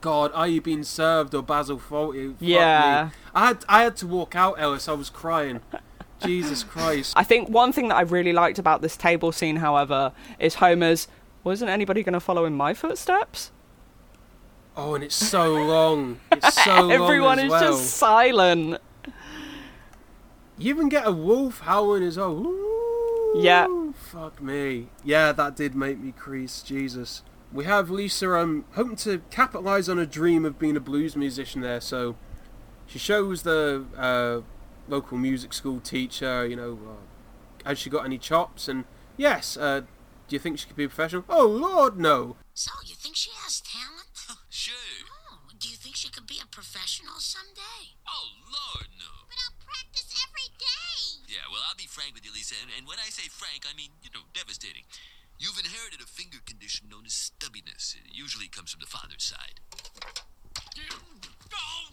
[0.00, 2.34] God, are you being served or Basil Fawlty?
[2.40, 3.10] Yeah.
[3.34, 4.88] I had I had to walk out, Ellis.
[4.88, 5.60] I was crying.
[6.24, 7.14] Jesus Christ.
[7.16, 11.08] I think one thing that I really liked about this table scene, however, is Homer's.
[11.44, 13.50] Wasn't anybody going to follow in my footsteps?
[14.76, 16.20] Oh, and it's so long.
[16.32, 16.92] It's so long.
[16.92, 17.60] Everyone is well.
[17.60, 18.80] just silent.
[20.60, 22.32] You even get a wolf howling as well.
[22.32, 23.66] Ooh, Yeah.
[23.94, 24.88] Fuck me.
[25.02, 26.62] Yeah, that did make me crease.
[26.62, 27.22] Jesus.
[27.52, 31.62] We have Lisa um hoping to capitalise on a dream of being a blues musician
[31.62, 31.80] there.
[31.80, 32.16] So
[32.86, 34.40] she shows the uh,
[34.88, 38.68] local music school teacher, you know, uh, has she got any chops?
[38.68, 38.84] And
[39.16, 39.80] yes, uh,
[40.28, 41.24] do you think she could be a professional?
[41.28, 42.36] Oh Lord, no.
[42.52, 44.08] So, you think she has talent?
[44.50, 44.74] Sure.
[45.32, 47.89] Oh, do you think she could be a professional someday?
[51.70, 54.10] I'll be frank with you, Lisa, and, and when I say frank, I mean, you
[54.12, 54.82] know, devastating.
[55.38, 57.94] You've inherited a finger condition known as stubbiness.
[57.94, 59.60] It usually comes from the father's side.
[61.54, 61.90] Oh,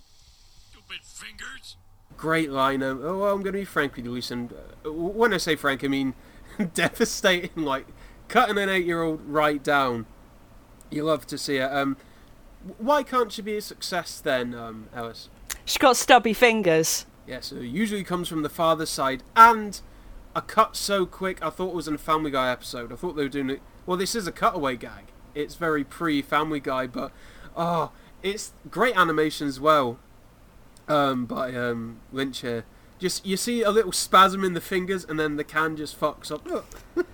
[0.72, 1.78] stupid fingers.
[2.18, 2.82] Great line.
[2.82, 4.34] Um, oh, well, I'm going to be frank with you, Lisa.
[4.34, 6.16] And, uh, when I say frank, I mean
[6.74, 7.64] devastating.
[7.64, 7.86] Like
[8.30, 10.08] cutting an eight-year-old right down.
[10.90, 11.72] You love to see it.
[11.72, 11.98] Um,
[12.80, 15.30] why can't she be a success then, um, Ellis?
[15.66, 17.06] She's got stubby fingers.
[17.28, 19.80] Yeah, so it usually comes from the father's side, and
[20.34, 21.44] a cut so quick.
[21.44, 22.94] I thought it was in a Family Guy episode.
[22.94, 23.62] I thought they were doing it.
[23.86, 25.06] Well, this is a cutaway gag.
[25.36, 27.12] It's very pre-Family Guy, but
[27.56, 27.92] oh,
[28.24, 30.00] it's great animation as well.
[30.88, 32.64] Um, by um, Lynch here.
[32.98, 36.32] Just you see a little spasm in the fingers, and then the can just fucks
[36.32, 36.48] up.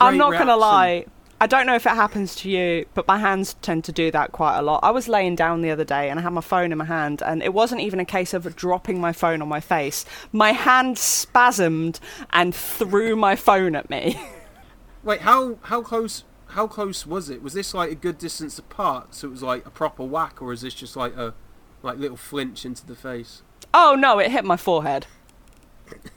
[0.00, 1.06] I'm not gonna lie.
[1.42, 4.30] I don't know if it happens to you, but my hands tend to do that
[4.30, 4.78] quite a lot.
[4.84, 7.20] I was laying down the other day and I had my phone in my hand,
[7.20, 10.04] and it wasn't even a case of dropping my phone on my face.
[10.30, 11.98] My hand spasmed
[12.30, 14.20] and threw my phone at me.
[15.02, 17.42] Wait, how how close how close was it?
[17.42, 20.52] Was this like a good distance apart, so it was like a proper whack, or
[20.52, 21.34] is this just like a
[21.82, 23.42] like little flinch into the face?
[23.74, 25.08] oh no, it hit my forehead.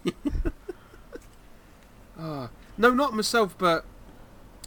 [2.18, 3.84] Ah, no, not myself, but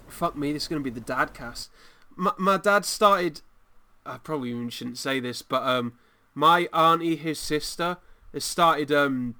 [0.09, 1.71] fuck me, this is gonna be the dad cast.
[2.17, 3.43] My, my dad started.
[4.05, 5.95] I probably even shouldn't say this, but um,
[6.35, 7.99] my auntie, his sister,
[8.33, 8.91] has started.
[8.91, 9.37] Um,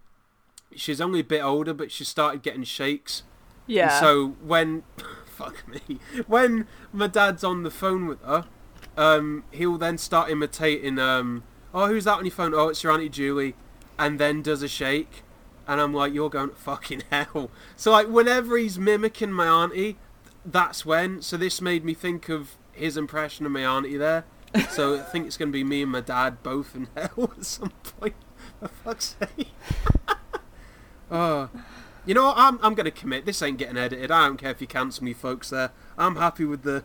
[0.75, 3.23] she's only a bit older, but she started getting shakes.
[3.67, 3.91] Yeah.
[3.93, 4.83] And so when,
[5.27, 8.47] fuck me, when my dad's on the phone with her,
[8.97, 10.99] um, he'll then start imitating.
[10.99, 12.55] Um, oh, who's that on your phone?
[12.55, 13.55] Oh, it's your auntie Julie,
[13.99, 15.23] and then does a shake,
[15.67, 17.51] and I'm like, you're going to fucking hell.
[17.77, 19.97] So like, whenever he's mimicking my auntie,
[20.45, 21.23] that's when.
[21.23, 24.25] So this made me think of his impression of my auntie there.
[24.71, 27.45] So I think it's going to be me and my dad both in hell at
[27.45, 28.15] some point.
[28.61, 29.49] For fuck's sake.
[31.11, 31.51] oh.
[32.07, 32.39] You know what?
[32.39, 33.27] I'm, I'm going to commit.
[33.27, 34.11] This ain't getting edited.
[34.11, 35.73] I don't care if you cancel me, folks, there.
[35.99, 36.85] I'm happy with the...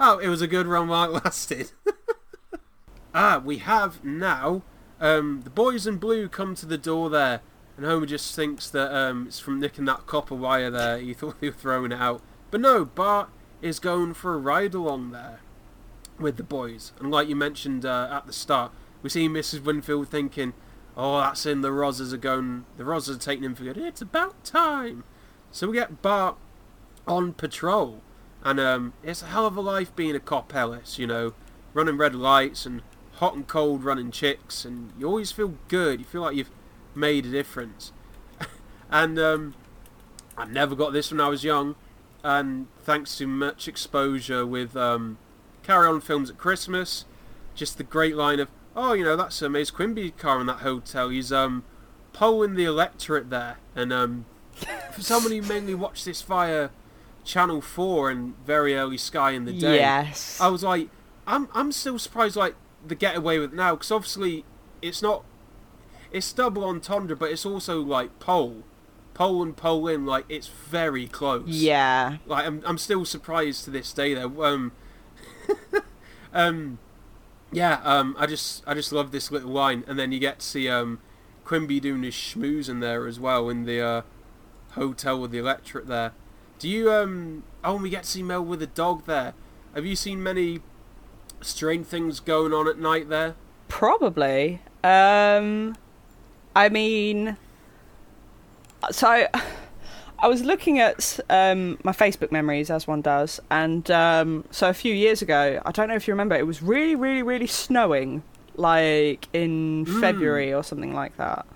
[0.00, 1.72] Oh, it was a good run while it lasted.
[3.14, 4.62] ah, we have now...
[5.00, 7.40] Um, the boys in blue come to the door there,
[7.76, 10.98] and Homer just thinks that um, it's from nicking that copper wire there.
[10.98, 12.22] He thought they were throwing it out.
[12.50, 13.28] But no, Bart
[13.60, 15.40] is going for a ride along there
[16.18, 16.92] with the boys.
[16.98, 19.62] And like you mentioned uh, at the start, we see Mrs.
[19.62, 20.54] Winfield thinking,
[20.96, 22.64] "Oh, that's in the Rozzers are going.
[22.76, 23.76] The Rozzers are taking him for good.
[23.78, 25.04] It's about time."
[25.50, 26.36] So we get Bart
[27.06, 28.02] on patrol,
[28.42, 30.98] and um, it's a hell of a life being a cop, Ellis.
[30.98, 31.34] You know,
[31.74, 32.82] running red lights and
[33.14, 36.00] hot and cold running chicks, and you always feel good.
[36.00, 36.50] You feel like you've
[36.94, 37.92] made a difference.
[38.90, 39.54] and um,
[40.36, 41.76] I never got this when I was young,
[42.24, 45.18] and thanks to much exposure with um,
[45.62, 47.04] Carry On films at Christmas,
[47.54, 50.58] just the great line of, "Oh, you know that's a Mace Quimby car in that
[50.58, 51.08] hotel.
[51.10, 51.64] He's um
[52.12, 54.26] polling the electorate there." And um,
[54.92, 56.70] for someone who mainly watched this via
[57.24, 60.40] Channel Four and very early Sky in the day, Yes.
[60.40, 60.88] I was like,
[61.26, 62.54] I'm I'm still surprised like
[62.86, 64.44] the getaway with now because obviously
[64.80, 65.24] it's not
[66.10, 68.62] it's double entendre, but it's also like pole,
[69.18, 70.06] pole and pole in.
[70.06, 71.48] Like it's very close.
[71.48, 72.18] Yeah.
[72.26, 74.44] Like I'm I'm still surprised to this day though.
[74.44, 74.72] Um,
[76.32, 76.78] um,
[77.50, 77.80] yeah.
[77.82, 80.68] Um, I just I just love this little line, and then you get to see
[80.68, 81.00] um,
[81.44, 84.02] Quimby doing his schmooze in there as well in the uh,
[84.70, 86.12] hotel with the electric there.
[86.60, 87.42] Do you um?
[87.64, 89.34] Oh, and we get to see Mel with a dog there.
[89.74, 90.60] Have you seen many
[91.40, 93.34] strange things going on at night there?
[93.66, 94.62] Probably.
[94.84, 95.76] Um,
[96.54, 97.36] I mean,
[98.90, 99.26] so
[100.18, 104.74] I, was looking at um, my Facebook memories as one does, and um, so a
[104.74, 108.22] few years ago, I don't know if you remember, it was really, really, really snowing,
[108.56, 111.46] like in February or something like that.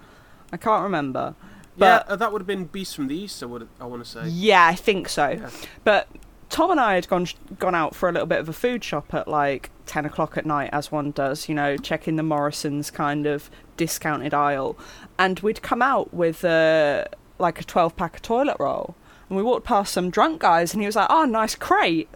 [0.52, 1.34] I can't remember.
[1.76, 3.42] But yeah, uh, that would have been Beast from the East.
[3.42, 4.28] I would I want to say.
[4.28, 5.30] Yeah, I think so.
[5.30, 5.50] Yeah.
[5.84, 6.08] But
[6.52, 7.26] Tom and I had gone
[7.58, 10.44] gone out for a little bit of a food shop at like ten o'clock at
[10.44, 11.48] night, as one does.
[11.48, 14.76] You know, checking the Morrison's kind of discounted aisle,
[15.18, 17.06] and we'd come out with uh,
[17.38, 18.94] like a twelve pack of toilet roll,
[19.30, 22.10] and we walked past some drunk guys, and he was like, "Oh, nice crate."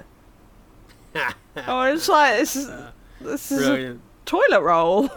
[1.15, 2.71] oh, it's like this is
[3.23, 5.09] this is a toilet roll.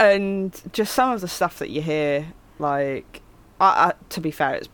[0.00, 2.28] And just some of the stuff that you hear,
[2.60, 3.20] like,
[3.60, 4.68] I, I, to be fair, it's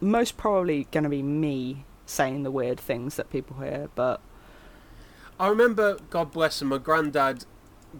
[0.00, 4.20] most probably going to be me saying the weird things that people hear, but
[5.38, 7.44] I remember, God bless him, my granddad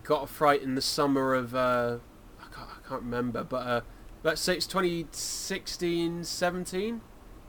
[0.02, 1.98] got a fright in the summer of, uh,
[2.40, 3.80] I, can't, I can't remember, but uh,
[4.22, 7.00] let's say it's 2016, 17,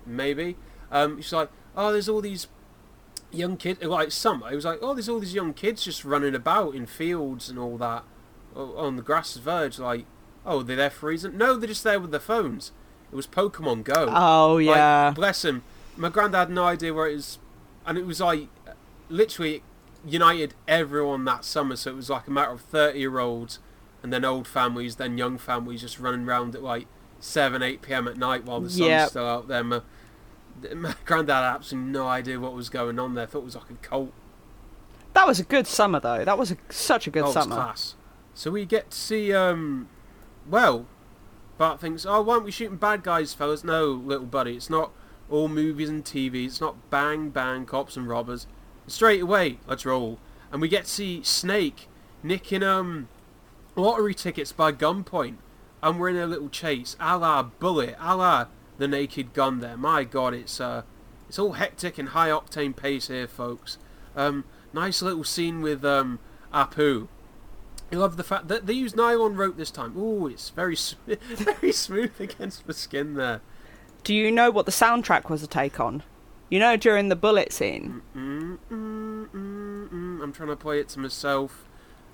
[0.06, 0.56] maybe.
[0.92, 2.48] Um, he's like, oh, there's all these
[3.32, 6.36] young kids, like summer, he was like, oh, there's all these young kids just running
[6.36, 8.04] about in fields and all that,
[8.56, 10.06] on the grass verge, like,
[10.46, 11.38] oh, they're there for a reason?
[11.38, 12.72] No, they're just there with their phones.
[13.12, 14.08] It was Pokemon Go.
[14.10, 15.64] oh Like, yeah, bless him.
[15.98, 17.40] My granddad had no idea where it was,
[17.86, 18.48] and it was like
[19.10, 19.64] literally
[20.06, 21.76] united everyone that summer.
[21.76, 23.60] So it was like a matter of thirty-year-olds,
[24.04, 26.88] and then old families, then young families, just running around at like
[27.20, 28.08] seven, eight p.m.
[28.08, 29.10] at night while the sun's Yep.
[29.10, 29.64] still out there.
[29.64, 29.82] My,
[30.76, 33.26] my granddad had absolutely no idea what was going on there.
[33.26, 34.12] Thought it was like a cult.
[35.14, 36.24] that was a good summer though.
[36.26, 37.56] That was a, such a good Oh, summer.
[37.56, 37.96] class.
[38.34, 39.88] So we get to see, um,
[40.50, 40.86] well,
[41.58, 43.64] Bart thinks, oh, why aren't we shooting bad guys, fellas?
[43.64, 44.92] No, little buddy, it's not
[45.30, 46.46] all movies and TV.
[46.46, 48.48] It's not bang, bang, cops and robbers.
[48.88, 50.20] Straight away, let's roll.
[50.52, 51.88] And we get to see Snake
[52.24, 53.08] nicking, um,
[53.76, 55.38] lottery tickets by gunpoint.
[55.82, 59.78] And we're in a little chase, a la Bullitt, a la The Naked Gun there.
[59.78, 60.84] My god, it's, uh,
[61.28, 63.78] it's all hectic and high octane pace here, folks.
[64.16, 66.20] Um, nice little scene with, um,
[66.54, 67.08] Apu.
[67.92, 69.96] I love the fact that they used nylon rope this time.
[69.98, 73.42] Ooh, it's very sm- very smooth against the skin there.
[74.06, 76.04] Do you know what the soundtrack was a take on?
[76.50, 80.22] You know, during the bullet scene, Mm, mm, mm, mm.
[80.24, 81.68] I'm trying to play it to myself.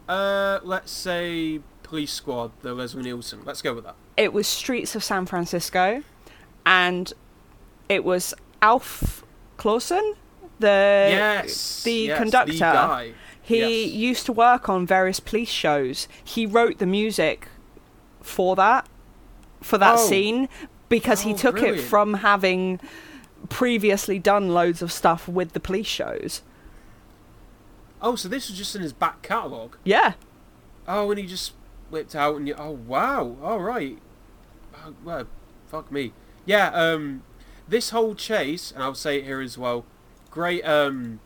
[0.08, 3.42] Uh, let's say Police Squad, the Leslie Nielsen.
[3.46, 3.96] Let's go with that.
[4.18, 6.02] it was Streets of San Francisco,
[6.66, 7.12] and
[7.90, 9.24] it was Alf
[9.58, 10.16] Clausen,
[10.60, 12.54] the yes, the yes, conductor.
[12.54, 13.14] The guy.
[13.44, 13.92] He Yes.
[13.94, 16.08] used to work on various police shows.
[16.24, 17.50] He wrote the music
[18.22, 18.88] for that,
[19.62, 20.08] for that Oh.
[20.08, 20.48] scene,
[20.92, 22.80] because he Oh, took it from having
[23.50, 26.44] previously done loads of stuff with the police shows.
[28.02, 29.78] Oh, so this was just in his back catalogue.
[29.84, 30.14] Yeah,
[30.88, 31.54] Oh, and he just
[31.90, 32.56] whipped out and you.
[32.58, 33.36] Oh wow!
[33.42, 33.98] All right.
[34.76, 35.28] Oh, well,
[35.68, 36.14] fuck me.
[36.46, 36.70] Yeah.
[36.70, 37.24] Um,
[37.68, 39.86] this whole chase, and I'll say it here as well.
[40.32, 40.64] Great.
[40.64, 41.20] Um,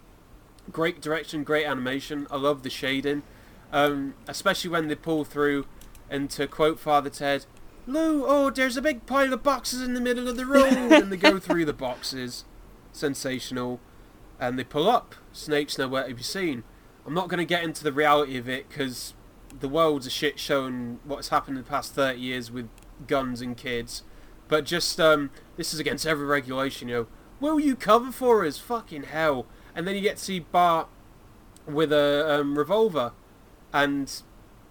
[0.72, 2.28] great direction, great animation.
[2.30, 3.24] I love the shading,
[3.72, 5.66] um, especially when they pull through.
[6.10, 7.46] And to quote Father Ted,
[7.88, 11.12] "Lou, oh, there's a big pile of boxes in the middle of the road," and
[11.12, 12.46] they go through the boxes.
[12.92, 13.80] Sensational.
[14.40, 15.16] And they pull up.
[15.32, 16.64] Snake's nowhere to be seen.
[17.06, 19.14] I'm not going to get into the reality of it because
[19.60, 22.68] the world's a shit show and what's happened in the past 30 years with
[23.08, 24.04] guns and kids.
[24.48, 27.08] But just, um, this is against every regulation, you know.
[27.40, 28.58] Will you cover for us?
[28.58, 29.46] Fucking hell.
[29.76, 30.88] And then you get to see Bart
[31.68, 33.12] with a um, revolver.
[33.74, 34.12] And,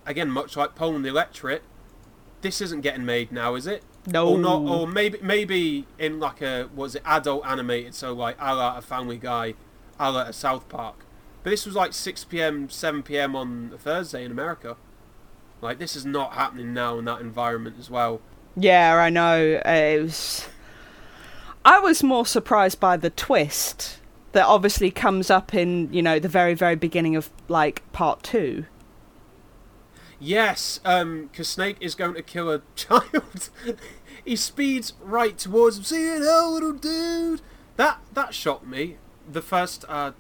[0.06, 1.62] again, much like and the Electric,
[2.44, 3.82] this isn't getting made now, is it?
[4.06, 4.28] No.
[4.28, 8.54] Or not, or maybe maybe in like a, was it, adult animated, so like a
[8.54, 9.54] la a Family Guy,
[9.98, 11.04] a la a South Park.
[11.42, 13.34] But this was like 6 p.m., 7 p.m.
[13.36, 14.76] on a Thursday in America.
[15.60, 18.20] Like, this is not happening now in that environment as well.
[18.56, 19.60] yeah, I know.
[19.66, 20.48] Uh, It was.
[21.64, 23.98] I was more surprised by the twist
[24.32, 28.66] that obviously comes up in you know the very very beginning of like part two.
[30.24, 33.50] Yes, um, because Snake is going to kill a child.
[34.24, 35.84] he speeds right towards him.
[35.84, 37.42] See now, little dude.
[37.76, 38.96] That that shocked me.
[39.30, 40.12] The first, uh,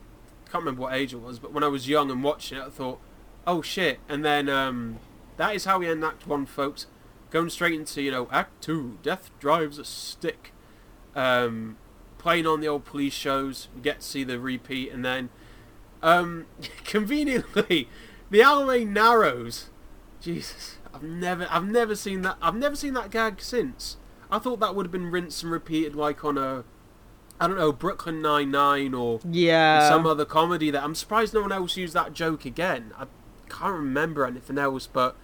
[0.50, 2.68] can't remember what age it was, but when I was young and watching it, I
[2.68, 3.00] thought,
[3.46, 3.98] oh shit.
[4.06, 4.98] And then um,
[5.38, 6.86] that is how we end Act One, folks.
[7.30, 10.52] Going straight into you know Act Two, Death drives a stick.
[11.16, 11.78] Um,
[12.18, 15.30] playing on the old police shows, we get to see the repeat, and then
[16.02, 16.44] um,
[16.84, 17.88] conveniently,
[18.30, 19.70] the alleyway narrows.
[20.24, 22.36] Jesus, I've never, I've never seen that.
[22.40, 23.96] I've never seen that gag since.
[24.30, 26.64] I thought that would have been rinsed and repeated, like on a,
[27.38, 29.88] I don't know, Brooklyn Nine Nine or Yeah.
[29.88, 30.70] some other comedy.
[30.70, 32.92] That I'm surprised no one else used that joke again.
[32.98, 33.04] I
[33.50, 35.14] can't remember anything else, but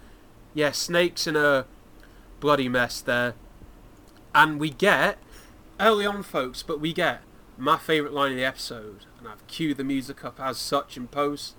[0.53, 1.65] yeah, snakes in a
[2.39, 3.33] bloody mess there,
[4.35, 5.17] and we get
[5.79, 7.21] early on, folks, but we get
[7.57, 11.07] my favourite line of the episode, and I've queued the music up as such in
[11.07, 11.55] post.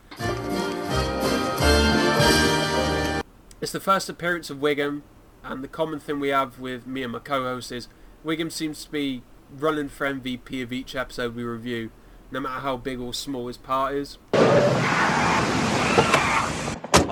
[3.63, 5.03] It's the first appearance of Wiggum,
[5.45, 7.87] and the common thing we have with me and my co-host is
[8.27, 9.23] Wiggum seems to be
[9.57, 11.93] running for MVP of each episode we review,
[12.33, 14.19] no matter how big or small his part is.
[14.33, 14.43] Well,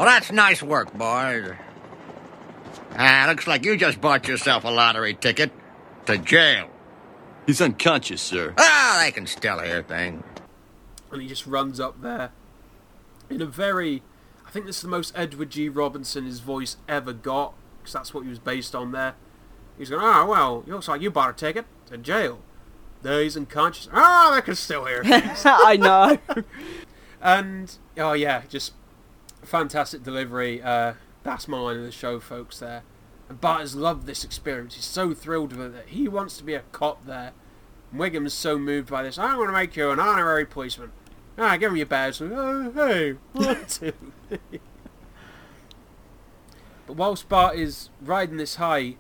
[0.07, 1.53] that's nice work, boys.
[2.97, 5.53] Ah, looks like you just bought yourself a lottery ticket
[6.07, 6.69] to jail.
[7.47, 8.55] He's unconscious, sir.
[8.59, 10.25] Ah, they can still hear things.
[11.13, 12.33] and he just runs up there
[13.29, 14.03] in a very
[14.51, 15.69] I think this is the most Edward G.
[15.69, 19.15] Robinson his voice ever got because that's what he was based on there.
[19.79, 22.41] He's going, oh well, looks like you bought a ticket to jail.
[23.03, 23.89] There he's unconscious.
[23.93, 25.05] Ah, I can still hear.
[25.05, 26.19] things." I know.
[27.23, 28.73] and oh yeah, just
[29.43, 30.61] fantastic delivery.
[30.61, 32.59] Uh, that's my line of the show, folks.
[32.59, 32.83] There,
[33.29, 34.75] and Bart has loved this experience.
[34.75, 35.87] He's so thrilled with it.
[35.91, 37.35] He wants to be a cop there.
[37.95, 39.17] Wiggum's so moved by this.
[39.17, 40.91] I want to make you an honorary policeman.
[41.43, 42.21] Ah, give him your badge.
[42.21, 43.17] Oh, hey,
[46.87, 48.97] but whilst Bart is riding this high,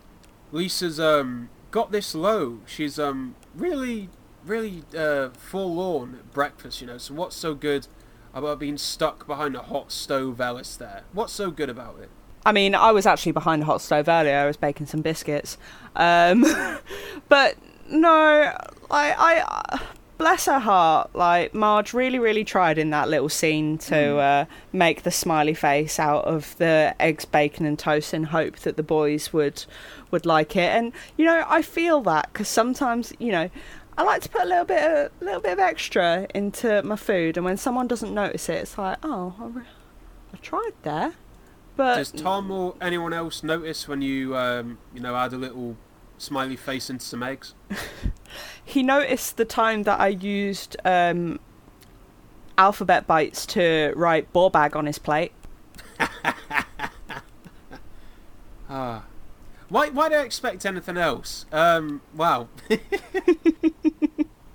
[0.50, 2.60] Lisa's um got this low.
[2.64, 4.08] She's um really,
[4.42, 6.80] really uh, forlorn at breakfast.
[6.80, 6.96] You know.
[6.96, 7.88] So what's so good
[8.32, 10.76] about being stuck behind a hot stove, Ellis?
[10.76, 11.02] There.
[11.12, 12.08] What's so good about it?
[12.46, 14.38] I mean, I was actually behind the hot stove earlier.
[14.38, 15.58] I was baking some biscuits.
[15.94, 16.46] Um,
[17.28, 17.56] but
[17.90, 18.54] no,
[18.90, 19.80] I, I,
[20.20, 21.10] bless her heart.
[21.14, 25.98] Like Marge really, really tried in that little scene to uh, make the smiley face
[25.98, 29.64] out of the eggs, bacon, and toast in hope that the boys would
[30.10, 30.70] would like it.
[30.70, 33.50] And you know, I feel that because sometimes, you know.
[33.98, 37.36] I like to put a little bit, of, little bit of extra into my food,
[37.36, 39.62] and when someone doesn't notice it, it's like, oh, I, re-
[40.32, 41.12] I tried there,
[41.76, 45.76] but Does Tom or anyone else notice when you um, you know add a little
[46.20, 47.54] smiley face into some eggs?
[48.64, 51.40] he noticed the time that I used um,
[52.58, 55.32] alphabet bites to write ball bag on his plate.
[58.72, 59.04] Ah.
[59.68, 61.44] Why, why do I expect anything else?
[61.50, 62.46] Um, wow.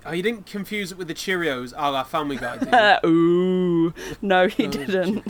[0.06, 2.74] oh, you didn't confuse it with the Cheerios a la Family Guy, did you?
[2.74, 5.26] Uh, ooh, no, he Oh, didn't.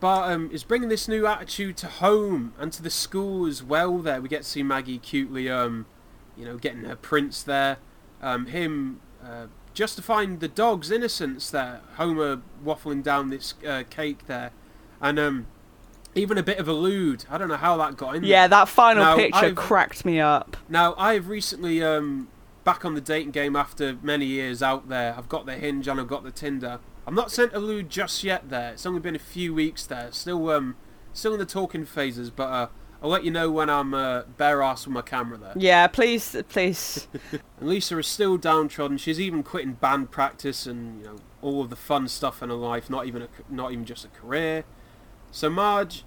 [0.00, 3.98] Bart um, is bringing this new attitude to home and to the school as well.
[3.98, 5.86] There, we get to see Maggie cutely, um,
[6.36, 7.78] you know, getting her prince there.
[8.22, 11.80] Um, him uh, justifying the dog's innocence there.
[11.96, 14.52] Homer waffling down this uh, cake there,
[15.00, 15.46] and um,
[16.14, 17.26] even a bit of a lewd.
[17.30, 18.22] I don't know how that got in.
[18.22, 18.30] there.
[18.30, 20.56] Yeah, that final Now, picture I've- cracked me up.
[20.68, 22.28] Now, I've recently um,
[22.64, 25.14] back on the dating game after many years out there.
[25.18, 26.78] I've got the Hinge and I've got the Tinder.
[27.06, 28.48] I'm not sent a lewd just yet.
[28.48, 30.10] There, it's only been a few weeks there.
[30.12, 30.76] Still, um,
[31.12, 32.66] still in the talking phases, but uh,
[33.02, 35.52] I'll let you know when I'm uh, bare ass with my camera there.
[35.56, 37.06] Yeah, please, please.
[37.60, 38.98] And Lisa is still downtrodden.
[38.98, 42.54] She's even quitting band practice and you know all of the fun stuff in her
[42.54, 42.88] life.
[42.88, 44.64] Not even a, not even just a career.
[45.30, 46.04] So Marge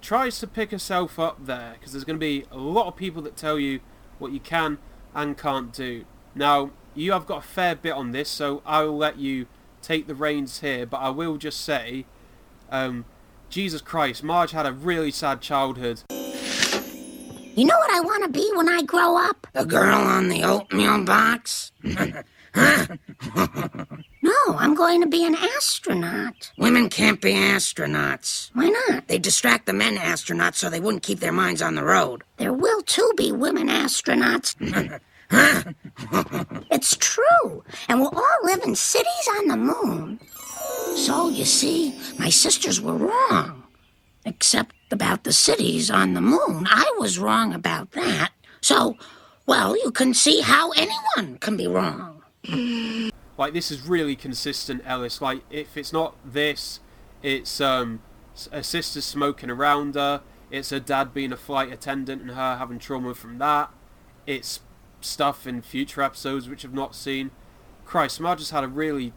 [0.00, 3.22] tries to pick herself up there because there's going to be a lot of people
[3.22, 3.80] that tell you
[4.18, 4.78] what you can
[5.14, 6.04] and can't do.
[6.34, 9.46] Now you have got a fair bit on this, so I will let you
[9.82, 10.86] take the reins here.
[10.86, 12.06] But I will just say,
[12.70, 13.04] um,
[13.48, 16.02] Jesus Christ, Marge had a really sad childhood.
[16.10, 19.46] You know what I want to be when I grow up?
[19.52, 21.72] The girl on the oatmeal box?
[24.22, 26.52] No, I'm going to be an astronaut.
[26.58, 28.50] Women can't be astronauts.
[28.54, 29.08] Why not?
[29.08, 32.22] They distract the men astronauts so they wouldn't keep their minds on the road.
[32.36, 34.56] There will too be women astronauts.
[36.70, 37.64] it's true.
[37.88, 40.20] And we'll all live in cities on the moon.
[40.96, 43.64] So, you see, my sisters were wrong.
[44.24, 46.66] Except about the cities on the moon.
[46.68, 48.32] I was wrong about that.
[48.60, 48.96] So,
[49.46, 52.22] well, you can see how anyone can be wrong.
[53.40, 56.80] like this is really consistent ellis like if it's not this
[57.22, 58.00] it's um
[58.52, 62.78] her sister smoking around her it's her dad being a flight attendant and her having
[62.78, 63.70] trauma from that
[64.26, 64.60] it's
[65.00, 67.30] stuff in future episodes which i've not seen
[67.90, 69.12] Christ, Marge has had a really.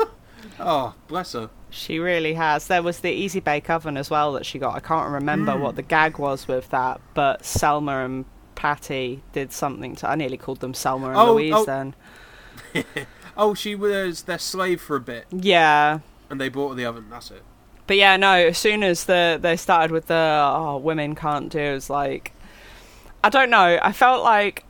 [0.58, 1.50] oh, bless her.
[1.68, 2.68] She really has.
[2.68, 4.74] There was the Easy Bake Oven as well that she got.
[4.74, 5.76] I can't remember what mm.
[5.76, 8.24] the gag was with that, but Selma and
[8.54, 10.08] Patty did something to.
[10.08, 11.64] I nearly called them Selma and Oh, Louise oh.
[11.66, 11.94] then.
[13.36, 15.98] Oh, she was their slave for a bit, Yeah.
[16.30, 17.06] and they bought her the oven.
[17.10, 17.42] That's it.
[17.88, 21.58] But yeah, no, as soon as the they started with the oh women can't do
[21.58, 22.32] it was like
[23.24, 24.64] I don't know, I felt like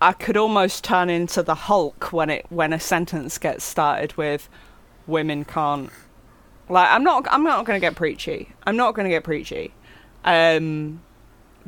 [0.00, 4.48] I could almost turn into the Hulk when it when a sentence gets started with
[5.06, 5.90] women can't
[6.68, 8.52] like I'm not I'm not gonna get preachy.
[8.66, 9.72] I'm not gonna get preachy.
[10.24, 11.02] Um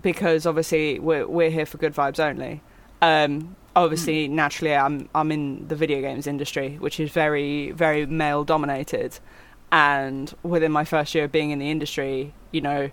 [0.00, 2.62] because obviously we're we're here for good vibes only.
[3.02, 8.44] Um obviously naturally I'm I'm in the video games industry, which is very, very male
[8.44, 9.18] dominated
[9.72, 12.90] and within my first year of being in the industry, you know,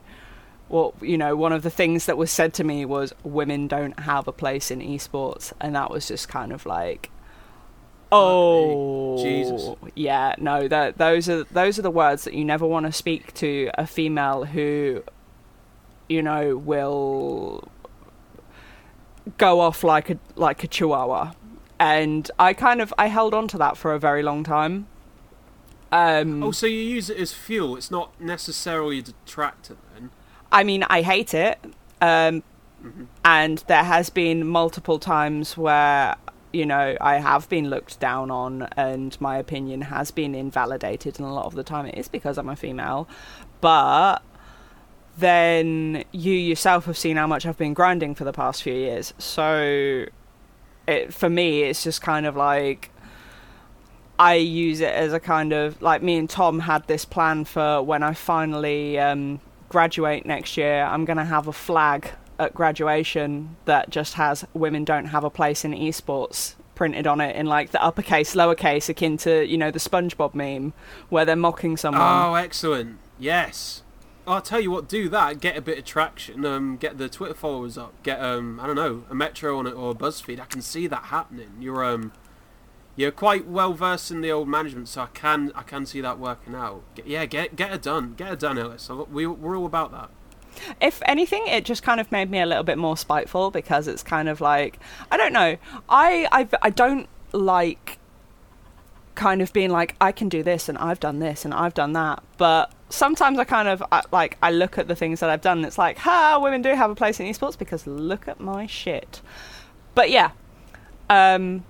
[0.74, 4.00] well, you know, one of the things that was said to me was women don't
[4.00, 7.12] have a place in esports, and that was just kind of like,
[8.12, 9.70] oh, Jesus.
[9.94, 13.36] yeah, no, that those are those are the words that you never want to speak
[13.36, 15.04] to a female who,
[16.10, 17.68] you know, will
[19.38, 21.34] go off like a like a chihuahua,
[21.80, 24.88] and I kind of I held on to that for a very long time.
[25.92, 27.78] Um, Oh, so you use it as fuel?
[27.78, 30.10] It's not necessarily a detractor then.
[30.54, 31.60] I mean, I hate it.
[32.02, 32.44] Um,
[32.84, 33.04] Mm-hmm.
[33.24, 36.16] And there has been multiple times where,
[36.52, 41.20] you know, I have been looked down on and my opinion has been invalidated.
[41.20, 43.08] And a lot of the time it is because I'm a female.
[43.62, 44.20] But
[45.18, 49.14] then you yourself have seen how much I've been grinding for the past few years.
[49.18, 50.06] So
[50.88, 52.90] it, for me, it's just kind of like.
[54.20, 57.82] I use it as a kind of like me and Tom had this plan for
[57.82, 59.42] when I finally um,
[59.74, 60.84] graduate next year.
[60.84, 65.30] I'm going to have a flag at graduation that just has "Women don't have a
[65.30, 69.72] place in esports" printed on it in like the uppercase, lowercase, akin to you know
[69.72, 70.74] the SpongeBob meme
[71.10, 72.02] where they're mocking someone.
[72.04, 73.00] Oh, excellent.
[73.18, 73.82] Yes.
[74.26, 75.42] I'll tell you what, do that.
[75.42, 76.46] Get a bit of traction.
[76.46, 77.92] Um, get the Twitter followers up.
[78.04, 80.40] Get um, I don't know, a Metro on it or a BuzzFeed.
[80.40, 81.50] I can see that happening.
[81.60, 82.14] You're um,
[82.96, 86.20] you're quite well versed in the old management, so I can I can see that
[86.20, 86.84] working out.
[87.06, 88.14] Yeah, get get it done.
[88.16, 88.90] Get it done, Ellis.
[88.90, 90.10] We we're all about that.
[90.82, 94.04] if anything, it just kind of made me a little bit more spiteful because it's
[94.04, 94.80] kind of like
[95.12, 95.58] I don't know.
[95.90, 97.98] I I I don't like
[99.16, 101.94] kind of being like I can do this and I've done this and I've done
[101.94, 105.60] that, but sometimes I kind of like I look at the things that I've done.
[105.60, 108.68] And it's like, ha, women do have a place in esports because look at my
[108.68, 109.22] shit.
[109.96, 110.32] But yeah,
[111.10, 111.66] um,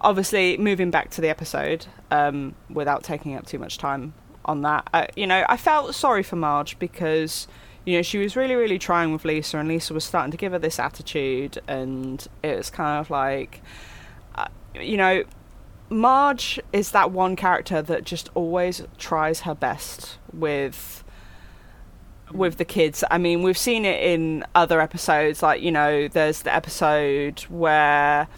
[0.00, 4.88] obviously moving back to the episode um, without taking up too much time on that
[4.94, 7.46] uh, you know i felt sorry for marge because
[7.84, 10.52] you know she was really really trying with lisa and lisa was starting to give
[10.52, 13.60] her this attitude and it was kind of like
[14.36, 15.22] uh, you know
[15.90, 21.04] marge is that one character that just always tries her best with
[22.32, 23.04] with the kids.
[23.10, 25.42] I mean, we've seen it in other episodes.
[25.42, 28.28] Like, you know, there's the episode where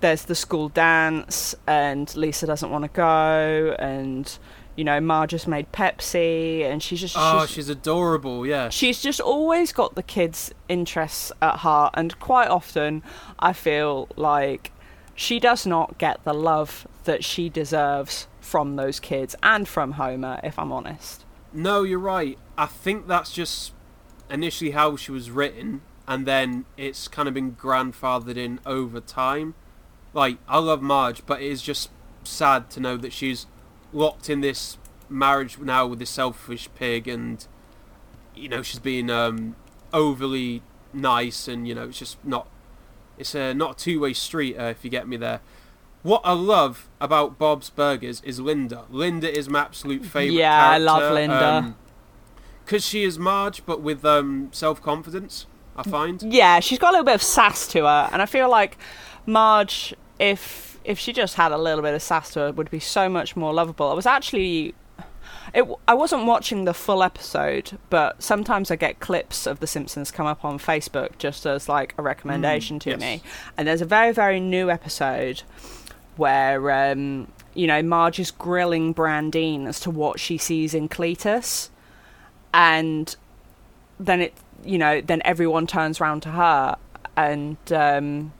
[0.00, 4.38] there's the school dance and Lisa doesn't want to go, and
[4.76, 8.46] you know, Marge just made Pepsi, and she's just Oh, she's, she's adorable.
[8.46, 8.68] Yeah.
[8.68, 13.02] she's just always got the kids' interests at heart, and quite often
[13.38, 14.72] I feel like
[15.14, 20.40] she does not get the love that she deserves from those kids and from Homer,
[20.44, 21.24] if I'm honest.
[21.52, 22.38] No, you're right.
[22.58, 23.72] I think that's just
[24.28, 29.54] initially how she was written, and then it's kind of been grandfathered in over time.
[30.16, 31.90] Like, I love Marge, but it is just
[32.24, 33.46] sad to know that she's
[33.92, 34.78] locked in this
[35.10, 37.46] marriage now with this selfish pig, and
[38.34, 39.56] you know she's being um,
[39.92, 40.62] overly
[40.94, 42.48] nice, and you know it's just not.
[43.18, 45.40] It's a not a two-way street, uh, if you get me there.
[46.02, 48.84] What I love about Bob's Burgers is Linda.
[48.88, 50.38] Linda is my absolute favorite.
[50.38, 51.46] Yeah, I love character, Linda.
[51.46, 51.76] um,
[52.64, 55.44] because she is Marge, but with um, self confidence.
[55.78, 56.22] I find.
[56.32, 58.78] yeah, she's got a little bit of sass to her, and I feel like
[59.26, 62.80] Marge, if if she just had a little bit of sass to her, would be
[62.80, 63.88] so much more lovable.
[63.88, 64.74] I was actually.
[65.54, 70.10] It, I wasn't watching the full episode, but sometimes I get clips of The Simpsons
[70.10, 73.00] come up on Facebook just as like a recommendation to yes.
[73.00, 73.22] me.
[73.56, 75.42] And there's a very, very new episode
[76.16, 81.70] where, um, you know, Marge is grilling Brandine as to what she sees in Cletus.
[82.52, 83.14] And
[83.98, 86.76] then it you know then everyone turns around to her
[87.16, 88.32] and um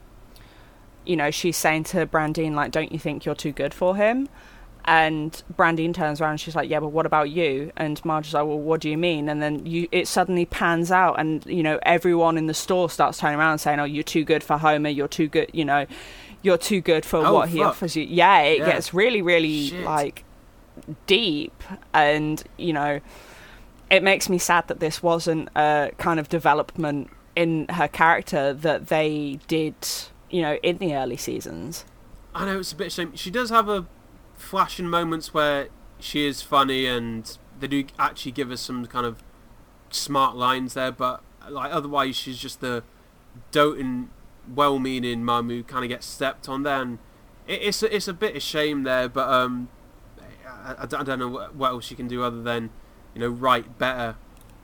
[1.07, 4.27] you know she's saying to brandine like don't you think you're too good for him
[4.85, 8.33] and brandine turns around and she's like yeah but what about you and marge is
[8.33, 11.61] like well what do you mean and then you it suddenly pans out and you
[11.61, 14.57] know everyone in the store starts turning around and saying oh you're too good for
[14.57, 15.85] homer you're too good you know
[16.43, 18.03] you're too good for Oh, what he offers you.
[18.03, 18.65] Yeah, it Yeah.
[18.73, 19.83] gets really, really Shit.
[19.83, 20.23] like
[21.07, 22.99] deep, and you know,
[23.89, 28.87] it makes me sad that this wasn't a kind of development in her character that
[28.87, 29.75] they did,
[30.29, 31.85] you know, in the early seasons.
[32.33, 33.15] I know it's a bit shame.
[33.15, 33.85] She does have a
[34.35, 35.69] flash in moments where
[35.99, 39.23] she is funny, and they do actually give us some kind of
[39.89, 40.91] smart lines there.
[40.91, 42.83] But like otherwise, she's just the
[43.51, 44.09] doting,
[44.53, 46.99] well-meaning mum who kind of gets stepped on there, and
[47.47, 49.09] it, it's a, it's a bit of shame there.
[49.09, 49.69] But um,
[50.45, 52.69] I, I don't know what, what else she can do other than
[53.13, 54.15] you know write better.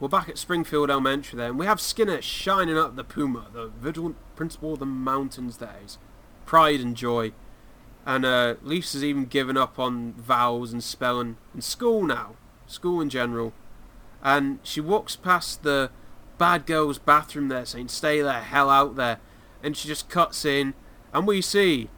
[0.04, 3.68] We're back at Springfield Elementary there, and we have Skinner shining up the Puma, the
[3.68, 5.60] vigilant principal of the mountains.
[5.60, 5.98] There is
[6.46, 7.32] pride and joy.
[8.06, 12.36] And uh, Lisa's even given up on vowels and spelling in school now,
[12.68, 13.54] school in general.
[14.22, 15.90] And she walks past the
[16.38, 19.22] bad girl's bathroom there, saying, "Stay the hell out there."
[19.64, 20.74] And she just cuts in,
[21.14, 21.90] and we see,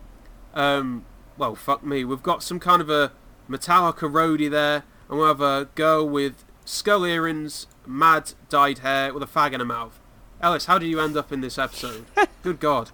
[0.53, 1.05] um,
[1.39, 3.13] well, fuck me, we've got some kind of a
[3.49, 9.23] Metallica roadie there, and we have a girl with skull earrings, mad dyed hair, with
[9.23, 9.99] a fag in her mouth.
[10.41, 12.05] Ellis, how did you end up in this episode?
[12.43, 12.91] Good God.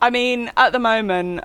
[0.00, 1.44] I mean, at the moment,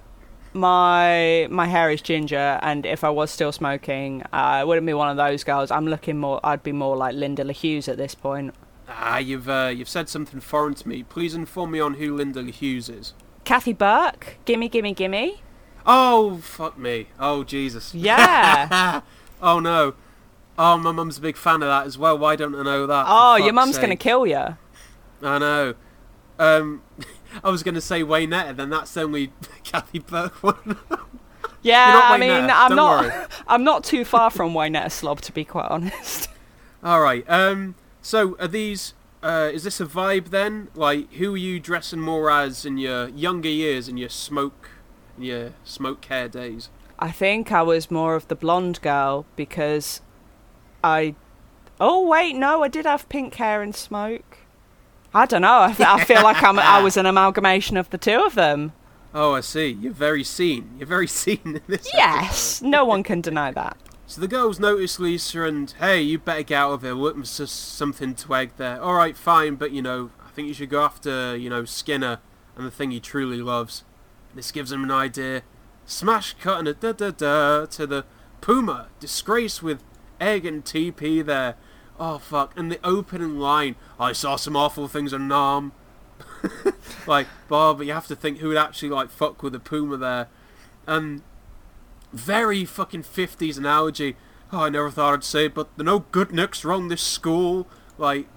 [0.53, 4.93] my my hair is ginger, and if I was still smoking, uh, I wouldn't be
[4.93, 5.71] one of those girls.
[5.71, 6.39] I'm looking more.
[6.43, 8.53] I'd be more like Linda LaHughes at this point.
[8.87, 11.03] Ah, you've uh, you've said something foreign to me.
[11.03, 13.13] Please inform me on who Linda Hughes is.
[13.43, 15.41] Kathy Burke, gimme, gimme, gimme.
[15.85, 17.07] Oh fuck me!
[17.19, 17.95] Oh Jesus!
[17.95, 19.01] Yeah.
[19.41, 19.95] oh no!
[20.57, 22.17] Oh, my mum's a big fan of that as well.
[22.17, 23.05] Why don't I know that?
[23.07, 24.57] oh, your mum's gonna kill you.
[25.21, 25.75] I know.
[26.39, 26.81] Um,
[27.43, 29.31] I was gonna say Waynetta, then that's only
[29.63, 30.77] Kathy Burke one.
[31.63, 33.03] Yeah, I mean, I'm don't not.
[33.03, 33.25] worry.
[33.47, 36.27] I'm not too far from Waynetta Slob, to be quite honest.
[36.83, 37.23] All right.
[37.29, 37.75] Um.
[38.01, 38.95] So are these?
[39.21, 40.69] Uh, is this a vibe then?
[40.73, 44.71] Like, who are you dressing more as in your younger years, in your smoke,
[45.17, 46.69] in your smoke care days?
[47.01, 50.01] I think I was more of the blonde girl because
[50.83, 51.15] I.
[51.79, 54.37] Oh wait, no, I did have pink hair and smoke.
[55.13, 55.47] I don't know.
[55.49, 56.59] I, I feel like I'm.
[56.59, 58.73] I was an amalgamation of the two of them.
[59.13, 59.71] Oh, I see.
[59.71, 60.75] You're very seen.
[60.77, 61.89] You're very seen in this.
[61.93, 63.77] Yes, no one can deny that.
[64.05, 66.93] So the girls notice Lisa and, hey, you better get out of here.
[66.93, 68.81] Look, there's something to egg there.
[68.81, 72.19] All right, fine, but you know, I think you should go after, you know, Skinner
[72.57, 73.85] and the thing he truly loves.
[74.35, 75.43] This gives him an idea.
[75.85, 78.05] Smash cut and a da da da to the
[78.39, 79.83] Puma, disgrace with
[80.19, 81.55] egg and TP there.
[81.99, 82.53] Oh fuck!
[82.57, 85.73] And the opening line, I saw some awful things on Nam.
[87.07, 89.97] like, Bob, but you have to think who would actually like fuck with the Puma
[89.97, 90.27] there.
[90.87, 91.21] And
[92.11, 94.15] very fucking 50s analogy.
[94.51, 97.67] Oh, I never thought I'd say but are no good nicks around this school.
[97.97, 98.27] Like,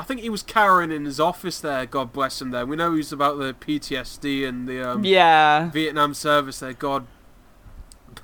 [0.00, 2.64] I think he was cowering in his office there, God bless him there.
[2.64, 5.70] We know he's about the PTSD and the um, Yeah.
[5.70, 7.06] Vietnam service there, God.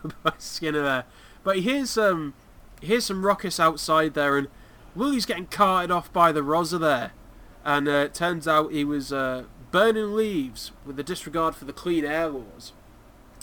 [0.38, 1.04] Skinner there.
[1.44, 2.32] But he hears, um,
[2.80, 4.48] he hears some ruckus outside there, and
[4.94, 7.12] Willie's getting carted off by the Rosa there.
[7.62, 11.74] And uh, it turns out he was uh, burning leaves with a disregard for the
[11.74, 12.72] clean air laws.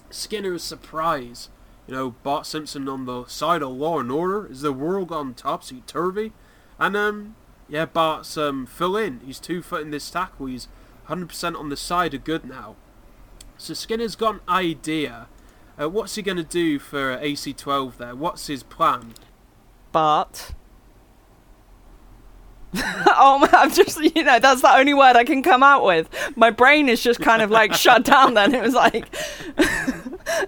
[0.10, 1.50] Skinner is surprised.
[1.86, 4.48] You know, Bart Simpson on the side of law and order.
[4.48, 6.32] Is the world gone topsy turvy?
[6.80, 7.36] And um,
[7.70, 9.20] yeah, Bart's um full in.
[9.26, 10.47] He's two foot in this tackle.
[10.47, 10.68] He's
[11.09, 12.76] 100% on the side of good now.
[13.57, 15.28] So Skinner's got an idea.
[15.82, 18.16] Uh, what's he gonna do for AC12 there?
[18.16, 19.14] What's his plan?
[19.91, 20.53] Bart.
[22.76, 26.09] oh, my- I'm just, you know, that's the only word I can come out with.
[26.36, 28.53] My brain is just kind of like shut down then.
[28.55, 29.14] It was like.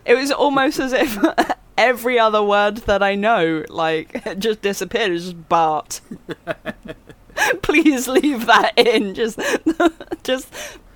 [0.06, 1.18] it was almost as if
[1.78, 5.10] every other word that I know, like, just disappeared.
[5.10, 6.02] It was just Bart.
[7.62, 9.14] Please leave that in.
[9.14, 9.40] Just,
[10.24, 10.48] just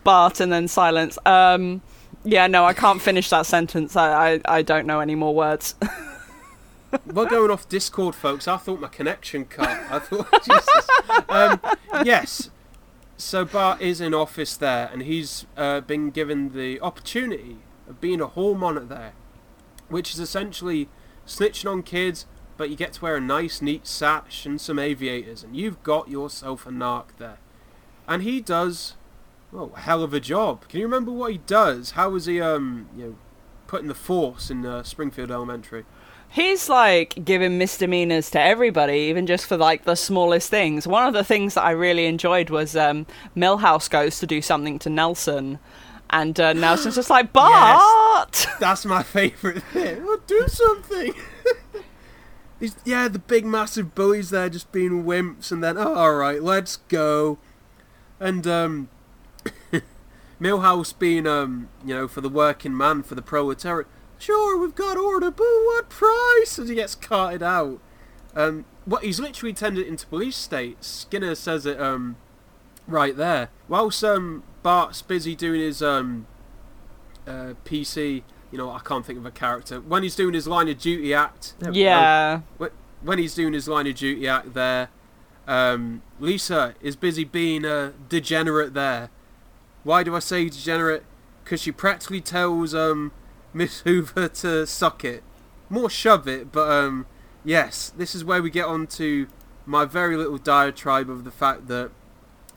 [0.04, 1.18] Bart and then silence.
[1.26, 1.82] Um,
[2.24, 3.96] yeah, no, I can't finish that sentence.
[3.96, 5.76] I, I, I don't know any more words.
[7.06, 8.48] We're going off Discord, folks.
[8.48, 9.70] I thought my connection cut.
[9.90, 10.90] I thought, Jesus.
[11.30, 11.62] Um,
[12.04, 12.50] yes.
[13.18, 18.22] So Bart is in office there, and he's uh, been given the opportunity of being
[18.22, 19.14] a hall monitor there,
[19.88, 20.90] which is essentially
[21.28, 22.26] snitching on kids,
[22.60, 26.10] but you get to wear a nice, neat sash and some aviators, and you've got
[26.10, 27.38] yourself a narc there.
[28.05, 28.95] And he does,
[29.49, 30.68] well, a hell of a job.
[30.68, 31.91] Can you remember what he does?
[31.91, 33.16] How was he, um, you know,
[33.68, 35.86] putting the force in uh, Springfield Elementary?
[36.28, 40.86] He's like giving misdemeanors to everybody, even just for like the smallest things.
[40.86, 43.07] One of the things that I really enjoyed was um,
[43.38, 45.60] Milhouse goes to do something to Nelson,
[46.10, 48.47] and uh, Nelson's just like, Bart!
[48.60, 50.03] That's my favourite thing.
[50.03, 51.14] Oh, do something.
[52.84, 56.78] Yeah, the big massive bullies there just being wimps, and then oh, all right, let's
[56.78, 57.38] go.
[58.20, 58.89] And um,
[60.41, 63.88] Milhouse being, um, you know, for the working man, for the proletariat.
[64.18, 66.60] Sure, we've got order, but what price?
[66.60, 67.80] As he gets carted out.
[68.36, 70.84] Um, what he's literally turned it into police state.
[70.84, 72.18] Skinner says it, um,
[72.88, 73.49] right there.
[73.68, 76.28] Whilst um, Bart's busy doing his um,
[77.26, 79.80] uh, PC, you know, I can't think of a character.
[79.80, 81.54] When he's doing his line of duty act.
[81.60, 81.84] there we go.
[81.84, 82.41] Yeah.
[82.60, 84.89] Wh- When he's doing his line of duty act there,
[85.47, 89.10] um, Lisa is busy being a degenerate there.
[89.84, 91.04] Why do I say degenerate?
[91.43, 93.12] Because she practically tells um,
[93.54, 95.24] Miss Hoover to suck it.
[95.70, 97.06] More shove it, but um,
[97.45, 99.28] yes, this is where we get on to
[99.66, 101.91] my very little diatribe of the fact that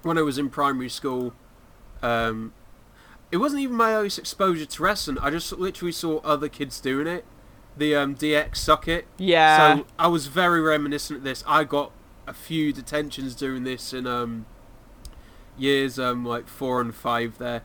[0.03, 1.34] when I was in primary school,
[2.03, 2.53] um,
[3.33, 5.18] it wasn't even my earliest exposure to wrestling.
[5.18, 7.24] I just literally saw other kids doing it.
[7.74, 9.07] The um, DX suck it.
[9.16, 9.76] Yeah.
[9.76, 11.43] So I was very reminiscent of this.
[11.47, 11.93] I got
[12.26, 14.45] a few detentions doing this in um,
[15.57, 17.39] years um, like four and five.
[17.39, 17.62] There,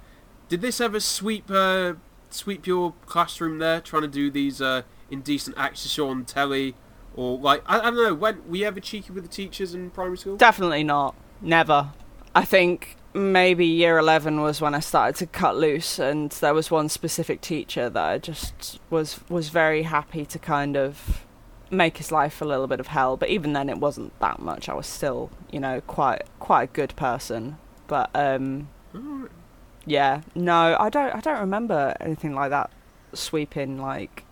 [0.47, 1.95] did this ever sweep uh,
[2.29, 6.75] sweep your classroom there, trying to do these uh, indecent acts to show on telly,
[7.13, 8.13] or like I, I don't know.
[8.13, 10.37] When were you ever cheeky with the teachers in primary school?
[10.37, 11.13] Definitely not.
[11.41, 11.91] Never.
[12.33, 16.71] I think maybe year 11 was when I started to cut loose and there was
[16.71, 21.25] one specific teacher that I just was was very happy to kind of
[21.69, 24.69] make his life a little bit of hell but even then it wasn't that much.
[24.69, 27.57] I was still you know quite quite a good person
[27.87, 28.69] but um
[29.85, 32.69] yeah no I don't I don't remember anything like that
[33.13, 34.23] sweeping like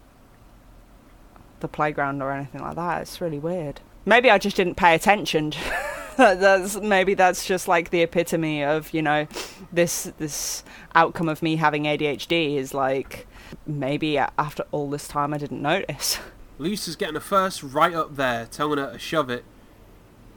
[1.59, 3.01] the playground or anything like that.
[3.01, 3.81] It's really weird.
[4.05, 5.53] Maybe I just didn't pay attention
[6.17, 9.27] that's maybe that's just like the epitome of you know
[9.71, 10.63] this this
[10.93, 13.27] outcome of me having ADHD is like
[13.67, 16.19] maybe after all this time I didn't notice.
[16.57, 19.43] Lisa's getting a first right up there, telling her to shove it.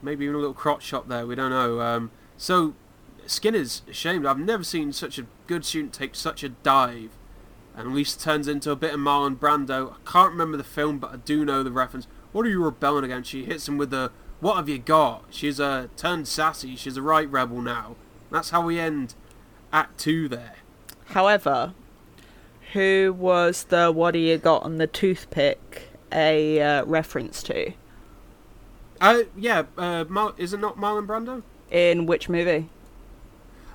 [0.01, 1.25] Maybe even a little crotch shot there.
[1.25, 1.79] We don't know.
[1.79, 2.73] Um, so
[3.25, 4.25] Skinner's ashamed.
[4.25, 7.11] I've never seen such a good student take such a dive.
[7.75, 9.93] And Lisa turns into a bit of Marlon Brando.
[9.93, 12.07] I can't remember the film, but I do know the reference.
[12.33, 13.29] What are you rebelling against?
[13.29, 16.75] She hits him with the "What have you got?" She's uh, turned sassy.
[16.75, 17.95] She's a right rebel now.
[18.31, 19.15] That's how we end
[19.71, 20.55] Act Two there.
[21.07, 21.73] However,
[22.73, 27.73] who was the what do you got on the toothpick a uh, reference to?
[29.01, 29.63] Uh, yeah.
[29.77, 31.43] Uh, Mar- is it not Marlon Brando?
[31.71, 32.69] In which movie?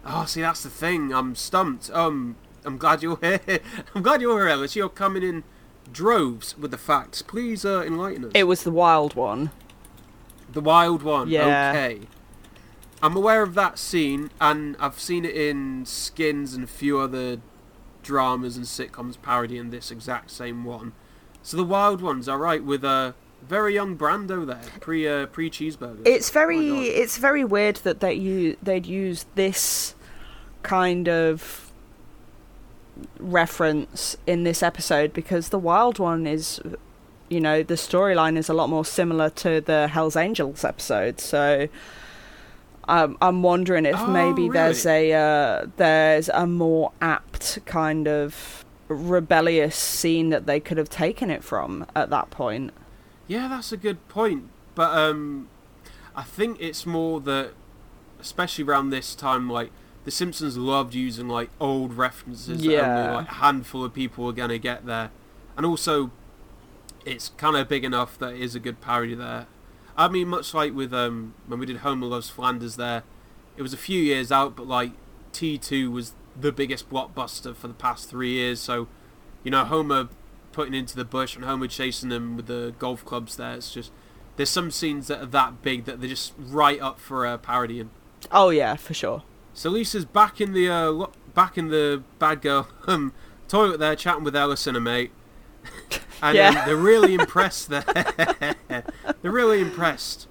[0.05, 1.15] Oh, see, that's the thing.
[1.15, 1.91] I'm stumped.
[1.91, 3.41] Um, I'm glad you're here.
[3.95, 4.77] I'm glad you're here, Ellis.
[4.77, 5.45] You're coming in
[5.91, 7.23] droves with the facts.
[7.23, 8.33] Please uh, enlighten us.
[8.35, 9.51] It was the wild one.
[10.55, 11.28] The wild one.
[11.28, 11.70] Yeah.
[11.70, 12.00] Okay.
[13.02, 17.38] I'm aware of that scene, and I've seen it in Skins and a few other
[18.02, 20.92] dramas and sitcoms parodying this exact same one.
[21.42, 23.14] So the wild one's all right with a
[23.46, 26.00] very young Brando there, pre uh, pre cheeseburger.
[26.07, 29.94] It's very Oh it's very weird that they u- they'd use this
[30.62, 31.70] kind of
[33.18, 36.61] reference in this episode because the wild one is
[37.35, 41.68] you know the storyline is a lot more similar to the Hell's Angels episode so
[42.87, 48.64] um, I'm wondering if Oh, maybe there's a uh, there's a more apt kind of
[48.89, 52.72] rebellious scene that they could have taken it from at that point.
[53.26, 54.51] Yeah, that's a good point.
[54.74, 55.49] But um,
[56.14, 57.53] I think it's more that,
[58.20, 59.70] especially around this time, like
[60.05, 62.99] The Simpsons loved using like old references that Yeah.
[62.99, 65.11] only like a handful of people are gonna get there,
[65.57, 66.11] and also
[67.05, 69.46] it's kind of big enough that it is a good parody there.
[69.96, 73.05] I mean, much like with um, when we did Homer Loves Flanders, there,
[73.57, 74.92] it was a few years out, but like
[75.32, 78.61] T two was the biggest blockbuster for the past three years.
[78.61, 78.88] So,
[79.44, 80.09] you know, Homer
[80.52, 83.36] putting into the bush and Homer chasing them with the golf clubs.
[83.36, 83.92] There, it's just
[84.36, 87.90] there's some scenes that are that big that they're just right up for a parodying.
[88.32, 89.22] Oh yeah, for sure.
[89.52, 93.12] So Lisa's back in the uh, lo- back in the bad girl um,
[93.48, 95.12] toilet there, chatting with Ellis and her mate,
[96.23, 96.49] and Yeah.
[96.51, 97.69] um, they're really impressed.
[97.69, 97.83] There,
[98.69, 100.27] they're really impressed.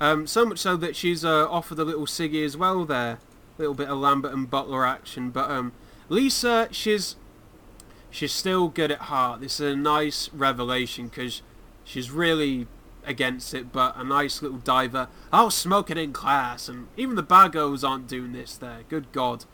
[0.00, 2.84] Um, so much so that she's uh, offered a little Siggy as well.
[2.84, 3.18] There, A
[3.58, 5.30] little bit of Lambert and Butler action.
[5.30, 5.72] But um,
[6.08, 7.16] Lisa, she's
[8.10, 9.40] she's still good at heart.
[9.40, 11.42] This is a nice revelation because
[11.84, 12.66] she's really
[13.04, 15.08] against it, but a nice little diver.
[15.32, 18.80] I'll smoke it in class, and even the bad girls aren't doing this there.
[18.88, 19.44] Good God.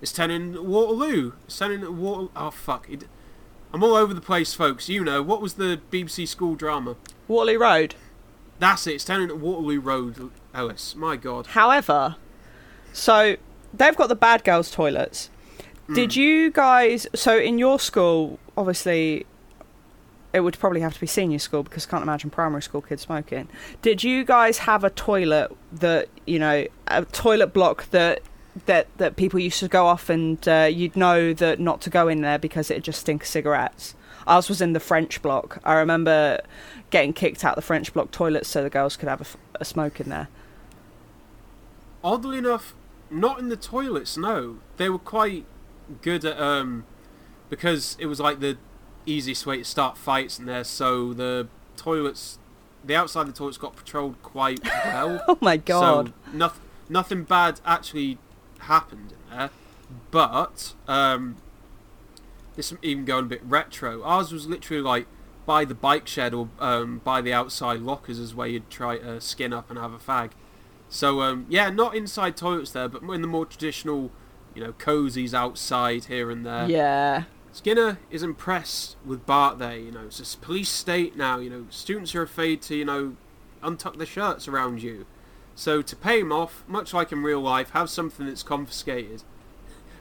[0.00, 1.32] It's turning Waterloo.
[1.46, 2.28] It's turning Water.
[2.36, 2.88] Oh, fuck.
[2.90, 3.04] It...
[3.74, 4.88] I'm all over the place, folks.
[4.88, 6.94] You know, what was the BBC school drama?
[7.26, 7.96] Waterloo Road.
[8.60, 8.94] That's it.
[8.94, 10.94] It's turning at Waterloo Road, Ellis.
[10.94, 11.48] My God.
[11.48, 12.14] However,
[12.92, 13.34] so
[13.76, 15.28] they've got the bad girls' toilets.
[15.88, 15.94] Hmm.
[15.94, 17.08] Did you guys?
[17.16, 19.26] So in your school, obviously,
[20.32, 23.02] it would probably have to be senior school because I can't imagine primary school kids
[23.02, 23.48] smoking.
[23.82, 28.22] Did you guys have a toilet that you know, a toilet block that
[28.66, 32.08] that that people used to go off and uh, you'd know that not to go
[32.08, 33.94] in there because it just stinks of cigarettes.
[34.26, 35.58] Ours was in the French block.
[35.64, 36.40] I remember
[36.90, 40.08] getting kicked out the French block toilets so the girls could have a smoke in
[40.08, 40.28] there.
[42.02, 42.74] Oddly enough,
[43.10, 44.16] not in the toilets.
[44.16, 45.44] No, they were quite
[46.00, 46.84] good at um
[47.50, 48.56] because it was like the
[49.06, 50.64] easiest way to start fights in there.
[50.64, 52.38] So the toilets,
[52.84, 55.22] the outside of the toilets got patrolled quite well.
[55.28, 56.08] oh my god!
[56.08, 58.18] So nothing, nothing bad actually
[58.64, 59.50] happened in there.
[60.10, 61.36] But um,
[62.56, 64.02] this is even going a bit retro.
[64.02, 65.06] Ours was literally like
[65.46, 69.20] by the bike shed or um, by the outside lockers is where you'd try to
[69.20, 70.30] skin up and have a fag.
[70.88, 74.10] So um, yeah, not inside toilets there, but in the more traditional,
[74.54, 76.68] you know, cozies outside here and there.
[76.68, 77.24] Yeah.
[77.52, 81.66] Skinner is impressed with Bart there, you know, it's a police state now, you know,
[81.70, 83.16] students are afraid to, you know,
[83.62, 85.06] untuck their shirts around you.
[85.54, 89.22] So to pay him off, much like in real life, have something that's confiscated.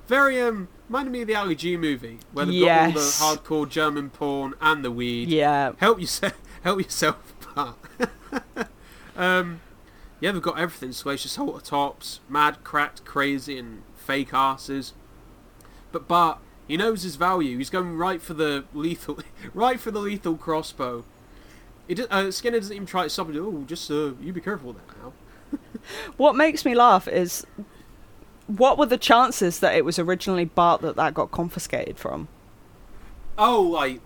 [0.07, 3.19] Very, um, reminded me of the Ali G movie, where they've Yes.
[3.19, 5.29] got all the hardcore German porn and the weed.
[5.29, 5.73] Yeah.
[5.77, 6.33] Help yourself,
[6.63, 7.17] help yourself,
[9.15, 9.61] um,
[10.19, 10.91] yeah, they've got everything.
[10.91, 14.93] Salacious halter tops, mad, cracked, crazy, and fake asses.
[15.91, 17.57] But Bart, he knows his value.
[17.57, 19.19] He's going right for the lethal,
[19.53, 21.03] right for the lethal crossbow.
[21.87, 23.37] Does, uh, Skinner doesn't even try to stop him.
[23.37, 25.13] Oh, just uh, you be careful there now.
[26.17, 27.45] What makes me laugh is
[28.47, 32.27] what were the chances that it was originally Bart that that got confiscated from?
[33.37, 33.99] Oh, like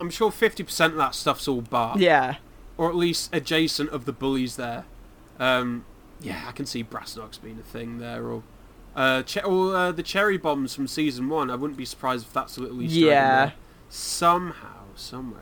[0.00, 1.98] I'm sure fifty percent of that stuff's all Bart.
[1.98, 2.36] Yeah.
[2.76, 4.84] or at least adjacent of the bullies there.
[5.38, 5.84] Um,
[6.20, 8.42] yeah, I can see brass knucks being a thing there, or
[8.96, 11.50] uh, che- or uh, the cherry bombs from season one.
[11.50, 13.50] I wouldn't be surprised if that's a little Easter Yeah.
[13.88, 15.40] somehow, somewhere.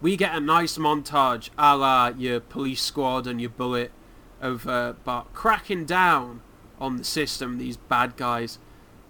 [0.00, 3.90] We get a nice montage, a la your police squad and your bullet,
[4.40, 6.40] of uh, Bart cracking down
[6.80, 8.58] on the system, these bad guys.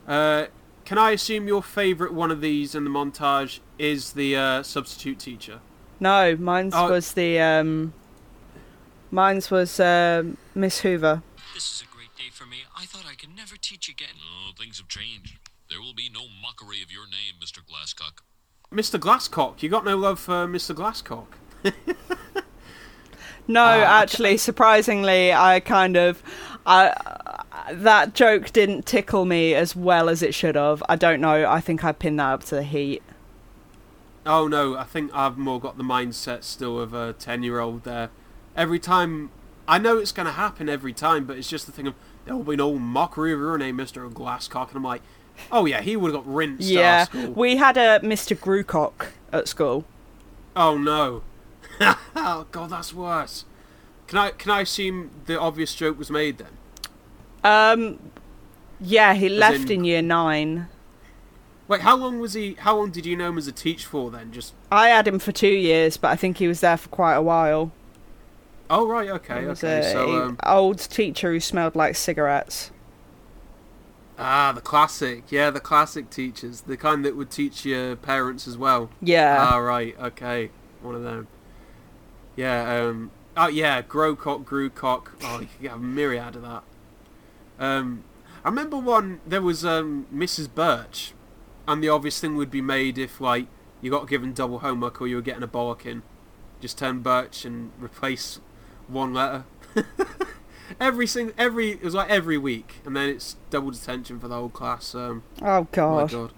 [0.07, 0.47] Uh,
[0.87, 5.19] can I assume your favourite one of these in the montage is the uh, substitute
[5.19, 5.61] teacher?
[6.01, 6.91] No, mine's Oh.
[6.91, 7.93] was the um
[9.11, 11.23] mine's was um Miss Hoover.
[11.55, 12.59] This is a great day for me.
[12.75, 14.17] I thought I could never teach again.
[14.25, 15.39] Oh, things have changed.
[15.69, 17.59] There will be no mockery of your name, Mr.
[17.67, 18.23] Glascock.
[18.73, 19.01] Mr.
[19.01, 20.75] Glascock, you got no love for Mr.
[20.75, 21.27] Glascock.
[23.51, 26.23] No, Ah, actually, surprisingly, I kind of,
[26.67, 26.93] I
[27.73, 30.83] that joke didn't tickle me as well as it should have.
[30.87, 31.47] I don't know.
[31.49, 33.03] I think I pinned that up to the heat.
[34.27, 38.11] Oh no, I think I've more got the mindset still of a ten-year-old there.
[38.55, 39.31] Every time,
[39.67, 41.95] I know it's going to happen every time, but it's just the thing of
[42.27, 44.13] there will be no mockery of your name, Mr.
[44.13, 45.01] Glascock, and I'm like,
[45.53, 46.69] oh yeah, he would have got rinsed.
[46.69, 48.37] Yeah, we had a Mr.
[48.37, 49.85] Grucock at school.
[50.57, 51.23] Oh no.
[52.17, 53.45] oh god, that's worse.
[54.07, 56.49] Can I can I assume the obvious joke was made then?
[57.45, 57.99] Um,
[58.81, 60.69] yeah, he left in- in year nine.
[61.69, 62.55] Wait, how long was he?
[62.61, 64.33] How long did you know him as a teach for then?
[64.33, 67.15] Just I had him for two years, but I think he was there for quite
[67.15, 67.73] a while.
[68.71, 69.81] oh right, okay, He was okay.
[69.87, 72.71] a So um, old teacher who smelled like cigarettes.
[74.19, 78.59] Ah, the classic, yeah, the classic teachers, the kind that would teach your parents as
[78.59, 78.91] well.
[79.01, 79.37] Yeah.
[79.39, 80.51] Ah, right, okay,
[80.83, 81.29] one of them.
[82.37, 85.09] Yeah, um, oh yeah, Growcock, Grewcock.
[85.23, 86.63] Oh, you could have a myriad of that.
[87.59, 88.05] Um,
[88.45, 89.21] I remember one.
[89.27, 90.53] There was um, Mrs.
[90.53, 91.13] Birch,
[91.67, 93.47] and the obvious thing would be made if like
[93.81, 96.03] you got given double homework or you were getting a bollocking.
[96.61, 98.41] Just turn Birch and replace
[98.89, 99.45] one letter.
[100.81, 104.35] every sing, every it was like every week, and then it's double detention for the
[104.35, 104.95] whole class.
[104.95, 106.13] Um, Oh god.
[106.13, 106.33] my god.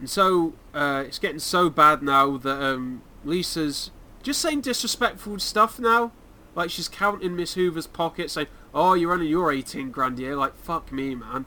[0.00, 3.90] And so uh, it's getting so bad now that um, Lisa's
[4.22, 6.12] just saying disrespectful stuff now.
[6.54, 10.36] Like she's counting Miss Hoover's pockets, saying, "Oh, you're only your 18 grand a year."
[10.36, 11.46] Like fuck me, man.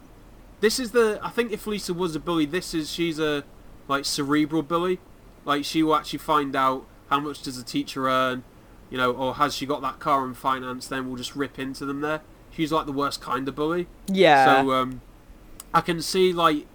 [0.62, 1.20] This is the.
[1.22, 3.44] I think if Lisa was a bully, this is she's a
[3.88, 5.00] like cerebral bully.
[5.44, 8.44] Like she will actually find out how much does a teacher earn,
[8.96, 10.88] you know, or has she got that car on finance?
[10.88, 12.22] Then we'll just rip into them there.
[12.50, 13.88] She's like the worst kind of bully.
[14.08, 14.62] Yeah.
[14.62, 15.02] So um,
[15.74, 16.66] I can see like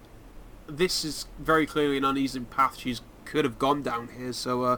[0.67, 4.33] this is very clearly an uneasy path she's could have gone down here.
[4.33, 4.77] So uh,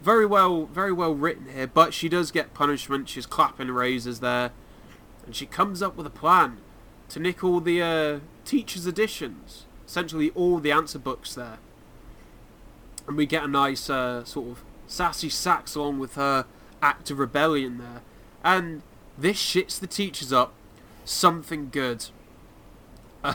[0.00, 1.66] very well, very well written here.
[1.66, 3.10] But she does get punishment.
[3.10, 4.50] She's clapping razors there,
[5.26, 6.56] and she comes up with a plan
[7.10, 11.58] to nick all the uh, teachers' editions, essentially all the answer books there.
[13.06, 16.46] And we get a nice uh, sort of sassy sax along with her
[16.82, 18.02] act of rebellion there,
[18.42, 18.82] and
[19.16, 20.52] this shits the teachers up
[21.04, 22.06] something good.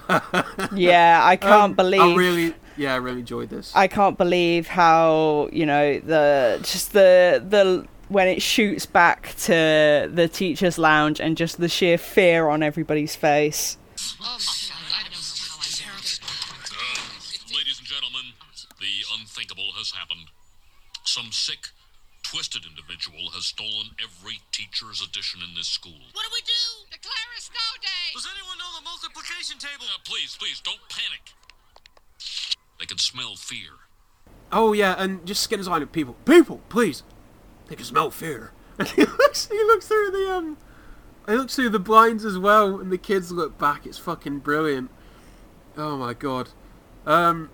[0.75, 2.01] yeah, I can't Um, believe.
[2.01, 3.71] I really, yeah, I really enjoyed this.
[3.75, 10.09] I can't believe how you know the just the the when it shoots back to
[10.11, 13.77] the teachers' lounge and just the sheer fear on everybody's face.
[17.53, 18.33] Ladies and gentlemen,
[18.79, 20.27] the unthinkable has happened.
[21.09, 21.69] Some sick,
[22.21, 25.97] twisted individual has stolen every teacher's edition in this school.
[26.13, 26.85] What do we do?
[26.91, 28.13] Declare a snow day.
[28.13, 29.89] Does anyone know the multiplication table?
[29.89, 31.33] Uh, please, please, don't panic.
[32.79, 33.89] They can smell fear.
[34.51, 36.15] Oh yeah, and just skin his eye at people.
[36.25, 37.01] People, please.
[37.69, 38.51] They can smell fear.
[38.77, 40.57] And he looks he looks through the um
[41.27, 43.87] he looks through the blinds as well and the kids look back.
[43.87, 44.91] It's fucking brilliant.
[45.75, 46.49] Oh my god.
[47.07, 47.49] Um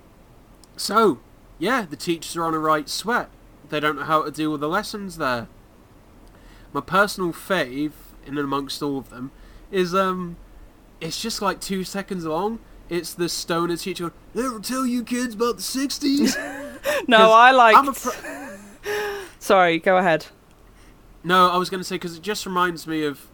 [0.76, 1.22] so,
[1.58, 3.30] yeah, the teachers are on a right sweat.
[3.76, 5.50] They don't know how to deal with the lessons there.
[6.72, 7.92] My personal fave,
[8.26, 9.32] in and amongst all of them,
[9.70, 10.38] is um
[11.02, 12.60] it's just like two seconds long.
[12.88, 16.38] It's the stoner teacher They'll tell you kids about the sixties?
[17.10, 17.76] No, I like.
[17.94, 18.46] Pro-
[19.40, 20.28] Sorry, go ahead.
[21.22, 23.28] No, I was going to say because it just reminds me of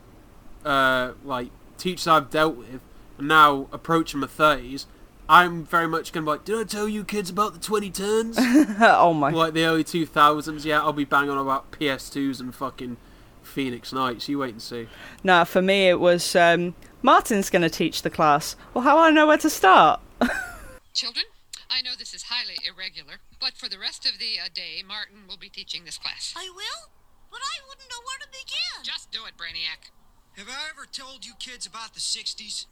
[0.66, 2.82] uh, like teachers I've dealt with,
[3.20, 4.88] and now approaching my thirties.
[5.32, 8.36] I'm very much going to be like, did I tell you kids about the 2010s?
[8.82, 9.30] oh my.
[9.30, 10.66] like the early 2000s.
[10.66, 12.98] Yeah, I'll be banging on about PS2s and fucking
[13.42, 14.28] Phoenix Nights.
[14.28, 14.90] You wait and see.
[15.24, 18.58] No, for me it was um, Martin's going to teach the class.
[18.74, 20.02] Well, how will I know where to start?
[20.94, 21.24] Children,
[21.70, 25.28] I know this is highly irregular, but for the rest of the uh, day, Martin
[25.30, 26.34] will be teaching this class.
[26.36, 26.92] I will?
[27.32, 28.84] But I wouldn't know where to begin.
[28.84, 29.92] Just do it, Brainiac.
[30.36, 32.66] Have I ever told you kids about the 60s?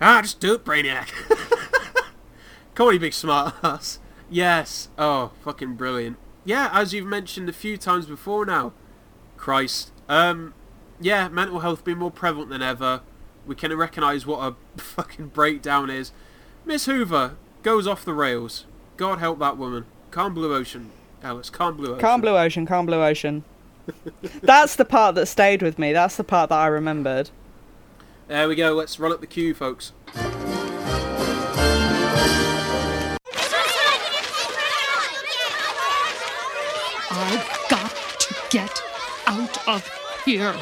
[0.00, 1.08] Ah, just do it, Brainiac.
[2.78, 3.98] You big smart ass.
[4.30, 4.88] Yes.
[4.96, 6.16] Oh, fucking brilliant.
[6.44, 8.72] Yeah, as you've mentioned a few times before now.
[9.36, 9.90] Christ.
[10.08, 10.54] Um,
[11.00, 13.00] yeah, mental health being more prevalent than ever.
[13.46, 16.12] We can recognise what a fucking breakdown is.
[16.64, 18.64] Miss Hoover goes off the rails.
[18.96, 19.86] God help that woman.
[20.12, 20.90] Calm blue ocean.
[21.20, 22.00] Alice, calm blue ocean.
[22.00, 23.42] Calm blue ocean, calm blue ocean.
[24.42, 25.92] That's the part that stayed with me.
[25.92, 27.30] That's the part that I remembered.
[28.28, 28.74] There we go.
[28.74, 29.92] Let's run up the queue, folks.
[37.10, 38.82] I've got to get
[39.26, 39.90] out of
[40.26, 40.54] here.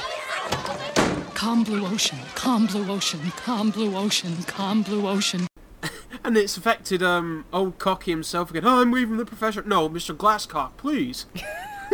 [1.35, 5.49] Calm blue ocean, calm blue ocean, calm blue ocean, calm blue ocean.
[6.25, 8.65] And it's affected um old Cocky himself again.
[8.65, 9.65] Oh, I'm leaving the profession.
[9.67, 10.17] No, Mr.
[10.17, 11.27] Glascock, please.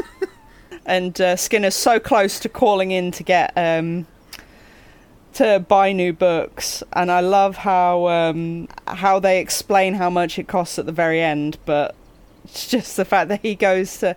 [0.86, 4.06] and uh, Skinner's so close to calling in to get um,
[5.34, 10.48] to buy new books, and I love how um, how they explain how much it
[10.48, 11.94] costs at the very end, but
[12.44, 14.16] it's just the fact that he goes to,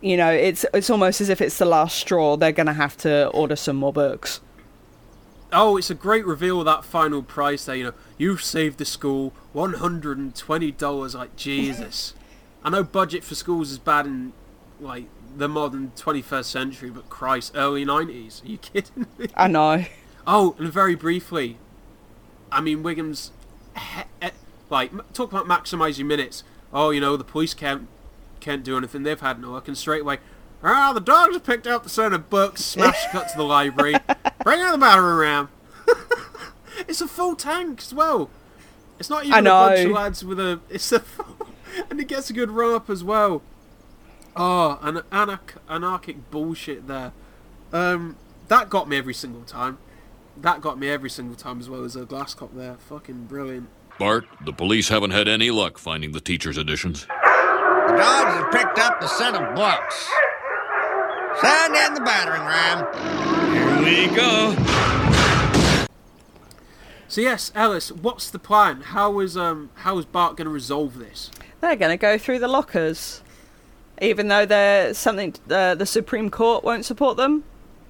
[0.00, 2.36] you know, it's it's almost as if it's the last straw.
[2.36, 4.40] They're gonna have to order some more books.
[5.52, 7.94] Oh, it's a great reveal that final price there, you know.
[8.16, 11.14] You've saved the school $120.
[11.14, 12.14] Like, Jesus.
[12.64, 14.32] I know budget for schools is bad in,
[14.78, 18.44] like, the modern 21st century, but Christ, early 90s.
[18.44, 19.26] Are you kidding me?
[19.34, 19.84] I know.
[20.32, 21.58] Oh, and very briefly,
[22.52, 23.32] I mean, Wiggum's,
[23.76, 24.30] he- eh,
[24.70, 26.44] like, talk about maximising minutes.
[26.72, 27.88] Oh, you know, the police can't
[28.38, 29.02] can't do anything.
[29.02, 29.66] They've had no luck.
[29.66, 30.18] And straight away,
[30.62, 32.64] ah, the dogs have picked up the set of books.
[32.64, 33.94] Smash cut to the library.
[34.44, 35.48] Bring out the battering ram.
[36.88, 38.30] it's a full tank as well.
[39.00, 40.60] It's not even a bunch of lads with a.
[40.70, 41.00] It's a.
[41.00, 41.48] Full,
[41.90, 43.42] and it gets a good run up as well.
[44.36, 47.12] Oh, an anarch- anarchic bullshit there.
[47.72, 48.16] Um,
[48.46, 49.78] that got me every single time.
[50.42, 52.76] That got me every single time as well as a glass cop there.
[52.88, 53.68] Fucking brilliant.
[53.98, 57.06] Bart, the police haven't had any luck finding the teacher's editions.
[57.06, 60.08] The dogs have picked up the set of books.
[61.40, 62.86] Send in the battering ram.
[63.52, 64.56] Here we go.
[67.08, 68.80] So yes, Ellis, what's the plan?
[68.80, 71.30] How is um how is Bart going to resolve this?
[71.60, 73.22] They're going to go through the lockers,
[74.00, 77.44] even though they're something uh, the Supreme Court won't support them.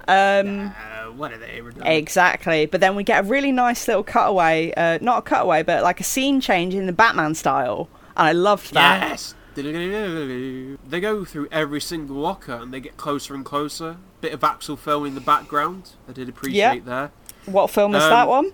[0.09, 0.75] Um,
[1.13, 1.87] What are they ever done?
[1.87, 5.83] Exactly, but then we get a really nice little cutaway, uh, not a cutaway, but
[5.83, 9.09] like a scene change in the Batman style, and I loved that.
[9.11, 9.35] Yes.
[9.55, 13.97] They go through every single locker and they get closer and closer.
[14.21, 15.91] Bit of Axel F in the background.
[16.09, 17.11] I did appreciate there.
[17.47, 18.53] What film is Um, that one?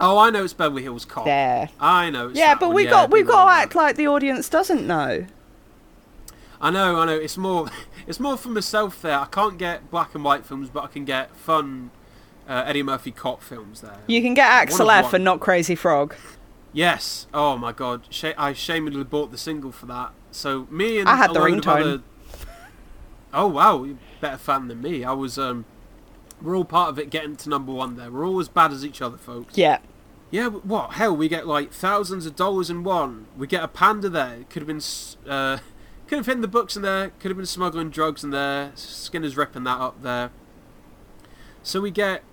[0.00, 1.26] Oh, I know it's Beverly Hills Cop.
[1.26, 1.68] There.
[1.78, 2.28] I know.
[2.28, 5.26] It's Yeah, but we yeah, got we got to act like the audience doesn't know.
[6.60, 7.16] I know, I know.
[7.16, 7.68] It's more,
[8.06, 9.18] it's more for myself there.
[9.18, 11.90] I can't get black and white films, but I can get fun
[12.48, 13.98] uh, Eddie Murphy cop films there.
[14.06, 16.14] You can get Axel F and not Crazy Frog.
[16.72, 17.26] Yes.
[17.34, 18.02] Oh my god.
[18.36, 20.12] I shamedly bought the single for that.
[20.30, 21.80] So me and I had the ringtone.
[21.80, 22.02] other-
[23.32, 25.04] Oh wow, you're better fan than me.
[25.04, 25.38] I was.
[25.38, 25.64] um
[26.42, 27.96] We're all part of it getting to number one.
[27.96, 29.56] There, we're all as bad as each other, folks.
[29.56, 29.78] Yeah.
[30.30, 30.48] Yeah.
[30.48, 31.16] What hell?
[31.16, 33.26] We get like thousands of dollars in one.
[33.36, 34.34] We get a panda there.
[34.40, 34.82] It could have been.
[35.30, 35.58] Uh,
[36.10, 37.10] Could have hidden the books in there.
[37.20, 38.72] Could have been smuggling drugs in there.
[38.74, 40.32] Skinner's ripping that up there.
[41.62, 42.24] So we get.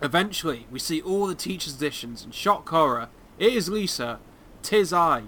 [0.00, 3.10] Eventually, we see all the teacher's editions and shock horror.
[3.38, 4.18] It is Lisa.
[4.62, 5.24] Tis I.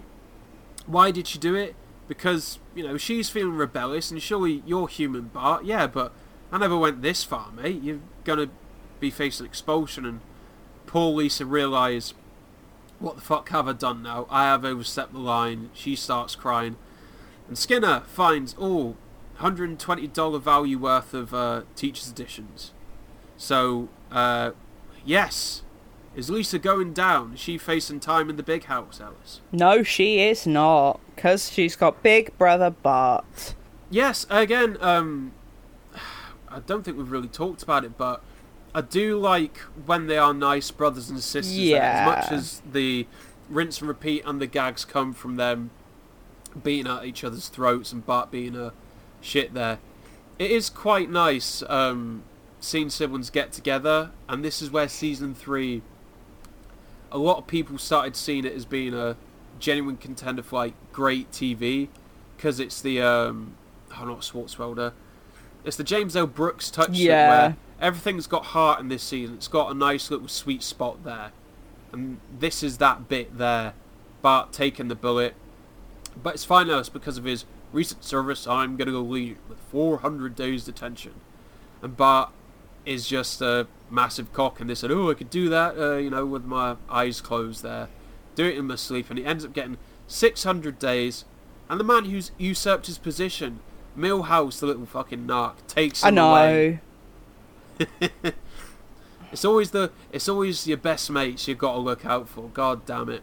[0.86, 1.76] Why did she do it?
[2.08, 5.66] Because, you know, she's feeling rebellious and surely you're human, Bart.
[5.66, 6.14] Yeah, but
[6.50, 7.82] I never went this far, mate.
[7.82, 8.48] You're gonna
[8.98, 10.20] be facing expulsion and
[10.86, 12.14] poor Lisa realise
[12.98, 14.26] what the fuck have I done now?
[14.30, 15.68] I have overstepped the line.
[15.74, 16.76] She starts crying.
[17.49, 18.96] And Skinner finds all
[19.40, 22.72] $120 value worth of uh, teacher's editions.
[23.36, 24.53] So, uh,
[25.05, 25.62] yes.
[26.14, 27.34] Is Lisa going down?
[27.34, 29.40] Is she facing time in the big house, Alice?
[29.53, 33.55] No, she is not, because she's got Big Brother Bart.
[33.88, 35.32] Yes, again, um,
[36.49, 38.22] I don't think we've really talked about it, but
[38.74, 41.57] I do like when they are nice brothers and sisters.
[41.57, 41.78] Yeah.
[41.78, 43.07] As much as the
[43.49, 45.70] rinse and repeat and the gags come from them
[46.62, 48.72] beating at each other's throats and Bart being a
[49.20, 49.78] shit there,
[50.38, 52.22] it is quite nice um,
[52.61, 55.82] seeing siblings get together, and this is where season three.
[57.11, 59.16] A lot of people started seeing it as being a
[59.59, 61.88] genuine contender for like great TV,
[62.36, 63.55] because it's the um,
[63.99, 64.92] oh not Swartzwelder,
[65.64, 66.26] it's the James L.
[66.26, 67.28] Brooks touch Yeah.
[67.28, 69.36] where everything's got heart in this season.
[69.36, 71.32] It's got a nice little sweet spot there,
[71.92, 73.72] and this is that bit there.
[74.20, 75.34] Bart taking the bullet,
[76.22, 76.78] but it's fine now.
[76.78, 78.46] It's because of his recent service.
[78.46, 81.14] I'm gonna go lead with 400 days detention,
[81.82, 82.30] and Bart
[82.86, 86.10] is just a massive cock, and they said, "Oh, I could do that," uh, you
[86.10, 87.88] know, with my eyes closed there,
[88.34, 91.24] do it in my sleep, and he ends up getting 600 days.
[91.70, 93.60] And the man who's usurped his position,
[93.96, 96.34] Milhouse, the little fucking narc, takes I him know.
[96.34, 96.80] away.
[99.32, 102.48] It's always the it's always your best mates you've got to look out for.
[102.54, 103.22] God damn it.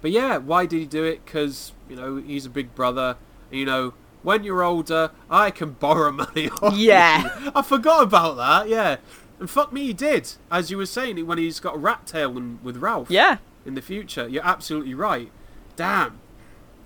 [0.00, 1.24] But yeah, why did he do it?
[1.24, 3.16] Because you know he's a big brother.
[3.50, 7.42] You know, when you're older, I can borrow money off Yeah.
[7.44, 7.52] you.
[7.54, 8.68] I forgot about that.
[8.68, 8.96] Yeah,
[9.40, 10.32] and fuck me, he did.
[10.50, 13.10] As you were saying, when he's got a rat tail and with Ralph.
[13.10, 13.38] Yeah.
[13.66, 15.30] In the future, you're absolutely right.
[15.76, 16.20] Damn,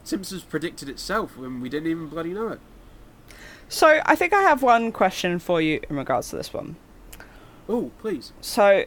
[0.05, 2.61] Simpsons predicted itself when we didn't even bloody know it.
[3.69, 6.77] So I think I have one question for you in regards to this one.
[7.69, 8.33] Oh, please.
[8.41, 8.85] So,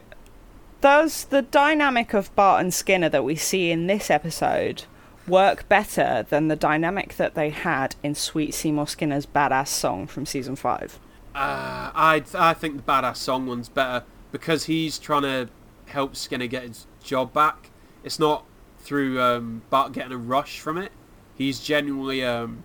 [0.80, 4.84] does the dynamic of Bart and Skinner that we see in this episode
[5.26, 10.26] work better than the dynamic that they had in Sweet Seymour Skinner's badass song from
[10.26, 10.98] season five?
[11.34, 15.48] Uh, I I think the badass song one's better because he's trying to
[15.86, 17.70] help Skinner get his job back.
[18.04, 18.44] It's not
[18.78, 20.92] through um, Bart getting a rush from it.
[21.34, 22.62] He's genuinely um,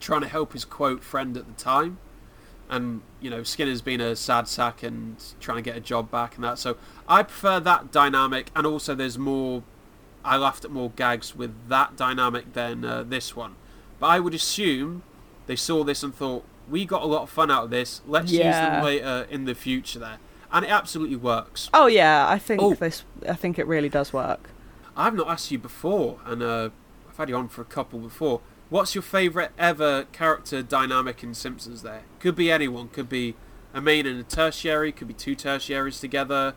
[0.00, 1.98] trying to help his quote friend at the time,
[2.70, 6.34] and you know Skinner's been a sad sack and trying to get a job back
[6.36, 6.58] and that.
[6.58, 6.76] So
[7.08, 9.62] I prefer that dynamic, and also there's more.
[10.24, 13.56] I laughed at more gags with that dynamic than uh, this one,
[14.00, 15.02] but I would assume
[15.46, 18.00] they saw this and thought we got a lot of fun out of this.
[18.06, 18.76] Let's use Yeah.
[18.76, 20.16] them later in the future there,
[20.50, 21.68] and it absolutely works.
[21.74, 22.72] Oh yeah, I think Oh.
[22.74, 23.04] this.
[23.28, 24.48] I think it really does work.
[24.96, 26.70] I've not asked you before, and uh,
[27.10, 28.40] I've had you on for a couple before.
[28.74, 31.82] What's your favourite ever character dynamic in Simpsons?
[31.82, 32.88] There could be anyone.
[32.88, 33.36] Could be
[33.72, 34.90] a main and a tertiary.
[34.90, 36.54] Could be two tertiaries together.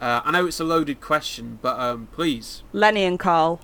[0.00, 2.62] Uh, I know it's a loaded question, but um, please.
[2.72, 3.60] Lenny and Carl.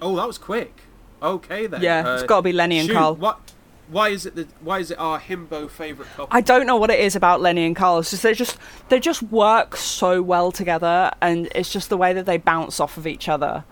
[0.00, 0.82] Oh, that was quick.
[1.20, 1.82] Okay then.
[1.82, 3.16] Yeah, Uh, it's gotta be Lenny and shoot, Carl.
[3.16, 3.52] What?
[3.88, 4.46] Why is it the?
[4.60, 6.28] Why is it our himbo favourite couple?
[6.30, 7.98] I don't know what it is about Lenny and Carl.
[7.98, 8.58] It's just they just
[8.90, 12.96] they just work so well together, and it's just the way that they bounce off
[12.96, 13.64] of each other.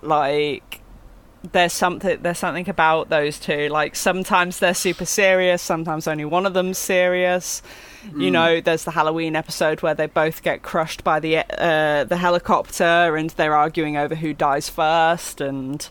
[0.00, 0.67] Like
[1.52, 3.68] there's something there's something about those two.
[3.68, 7.62] Like sometimes they're super serious, sometimes only one of them's serious.
[8.04, 8.32] You Mm.
[8.32, 13.16] know, there's the Halloween episode where they both get crushed by the uh, the helicopter,
[13.16, 15.88] and they're arguing over who dies first, and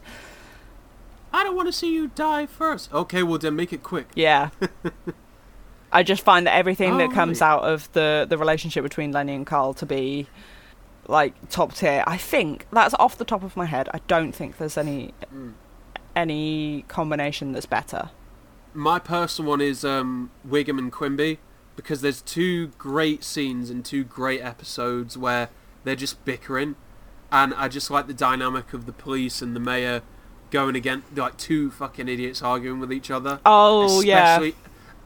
[1.34, 2.94] I don't want to see you die first.
[2.94, 4.08] Okay, well then make it quick.
[4.16, 4.50] Yeah.
[5.92, 7.48] I just find that everything that Oh, comes right.
[7.48, 10.28] out of the the relationship between Lenny and Carl to be
[11.08, 12.04] like top tier.
[12.06, 13.90] I think that's off the top of my head.
[13.94, 15.54] I don't think there's any Mm.
[16.16, 18.10] any combination that's better.
[18.74, 21.40] My personal one is um, Wiggum and Quimby
[21.76, 25.50] because there's two great scenes and two great episodes where
[25.84, 26.76] they're just bickering,
[27.32, 30.02] and I just like the dynamic of the police and the mayor
[30.50, 33.40] going against like two fucking idiots arguing with each other.
[33.46, 34.36] Oh, yeah.
[34.38, 34.56] especially,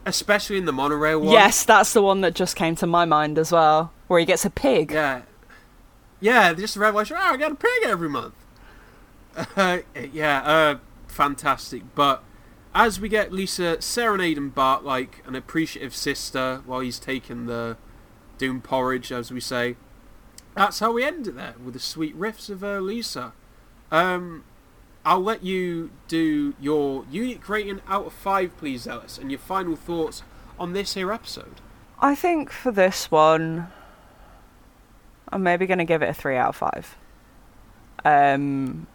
[0.06, 1.32] especially in the monorail one.
[1.32, 4.44] Yes, that's the one that just came to my mind as well, where he gets
[4.44, 4.90] a pig.
[4.92, 5.22] Yeah.
[6.22, 7.16] Yeah, just revelation.
[7.18, 8.34] Oh, I got a pig every month.
[9.56, 9.78] Uh,
[10.12, 11.82] yeah, uh, fantastic.
[11.96, 12.22] But
[12.74, 17.76] as we get Lisa serenading Bart like an appreciative sister while he's taking the
[18.38, 19.76] doom porridge, as we say,
[20.54, 23.32] that's how we end it there with the sweet riffs of uh, Lisa.
[23.90, 24.44] Um,
[25.04, 29.74] I'll let you do your unique rating out of five, please, Ellis, and your final
[29.74, 30.22] thoughts
[30.56, 31.60] on this here episode.
[31.98, 33.68] I think for this one,
[35.32, 36.96] I'm maybe going to give it a three out of five.
[38.04, 38.86] Um,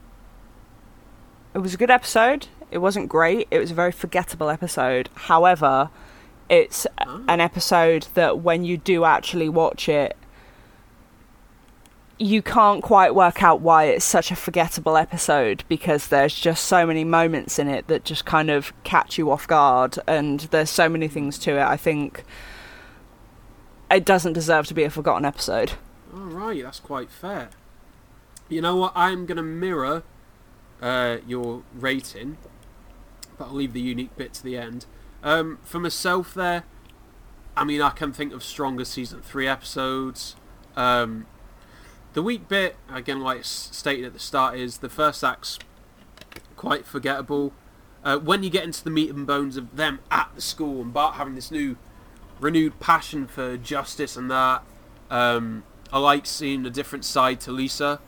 [1.54, 2.48] it was a good episode.
[2.70, 3.48] It wasn't great.
[3.50, 5.10] It was a very forgettable episode.
[5.16, 5.90] However,
[6.50, 6.86] it's
[7.28, 10.16] an episode that when you do actually watch it,
[12.20, 16.86] you can't quite work out why it's such a forgettable episode because there's just so
[16.86, 20.90] many moments in it that just kind of catch you off guard and there's so
[20.90, 21.64] many things to it.
[21.64, 22.24] I think
[23.92, 25.74] it doesn't deserve to be a forgotten episode.
[26.18, 27.49] All right, that's quite fair.
[28.49, 28.91] You know what?
[28.95, 30.01] I'm going to mirror
[30.82, 32.38] uh, your rating,
[33.38, 34.88] but I'll leave the unique bit to the end.
[35.22, 36.63] Um, for myself, there,
[37.55, 40.36] I mean, I can think of stronger season three episodes.
[40.76, 41.28] Um,
[42.13, 45.59] the weak bit, again, like stated at the start, is the first act's
[46.55, 47.53] quite forgettable.
[48.03, 50.91] Uh, when you get into the meat and bones of them at the school and
[50.91, 51.78] Bart having this new
[52.39, 54.63] renewed passion for justice and that.
[55.11, 58.00] Um, I like seeing a different side to Lisa.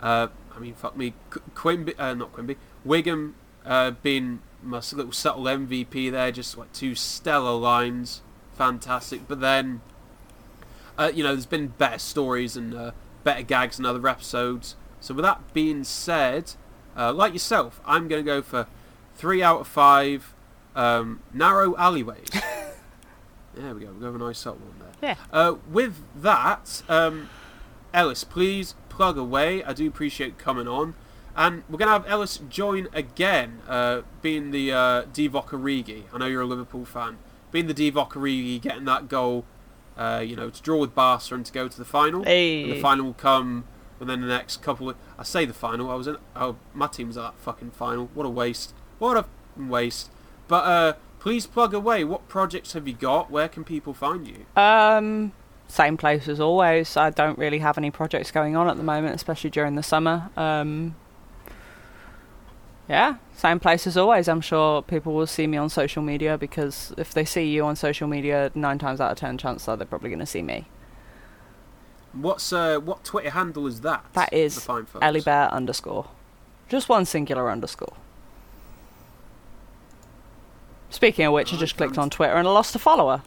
[0.00, 2.56] Uh, I mean, fuck me, Qu- Quimby, uh, not Quimby,
[2.86, 3.32] Wiggum
[3.64, 8.22] uh, being my little subtle MVP there, just like two stellar lines,
[8.54, 9.26] fantastic.
[9.28, 9.80] But then,
[10.98, 12.90] uh, you know, there's been better stories and uh,
[13.24, 14.76] better gags in other episodes.
[15.00, 16.52] So with that being said,
[16.96, 18.66] uh, like yourself, I'm going to go for
[19.16, 20.34] three out of five
[20.74, 22.28] um, narrow alleyways.
[23.56, 23.92] There we go.
[23.92, 25.10] We got a nice subtle one there.
[25.10, 25.16] Yeah.
[25.32, 27.28] Uh, with that, um,
[27.92, 29.62] Ellis, please plug away.
[29.64, 30.94] I do appreciate coming on.
[31.36, 36.04] And we're going to have Ellis join again, uh, being the uh, Divock Origi.
[36.12, 37.18] I know you're a Liverpool fan.
[37.50, 39.44] Being the Divock Origi, getting that goal,
[39.96, 42.20] uh, you know, to draw with Barca and to go to the final.
[42.26, 43.64] And the final will come
[43.98, 44.96] within the next couple of...
[45.18, 45.90] I say the final.
[45.90, 46.16] I was in...
[46.36, 48.10] Oh, my team was at that fucking final.
[48.14, 48.72] What a waste.
[48.98, 49.26] What a
[49.60, 50.10] waste.
[50.46, 50.92] But uh,
[51.24, 52.04] please plug away.
[52.04, 53.30] What projects have you got?
[53.30, 54.44] Where can people find you?
[54.62, 55.32] Um,
[55.66, 56.98] same place as always.
[56.98, 60.28] I don't really have any projects going on at the moment, especially during the summer.
[60.36, 60.96] Um,
[62.90, 64.28] yeah, same place as always.
[64.28, 67.74] I'm sure people will see me on social media because if they see you on
[67.74, 70.66] social media, nine times out of ten, chances are they're probably going to see me.
[72.12, 74.04] What's uh, what Twitter handle is that?
[74.12, 74.68] That is?
[75.00, 76.10] Ellie Bear underscore.
[76.68, 77.96] Just one singular underscore.
[80.94, 83.24] Speaking of which, I just clicked on Twitter and I lost a follower.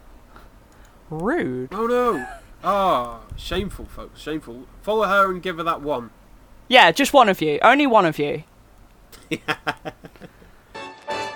[1.10, 1.68] Rude.
[1.70, 2.26] Oh no!
[2.64, 4.22] Oh, shameful, folks.
[4.22, 4.64] Shameful.
[4.80, 6.08] Follow her and give her that one.
[6.68, 7.58] Yeah, just one of you.
[7.60, 8.44] Only one of you.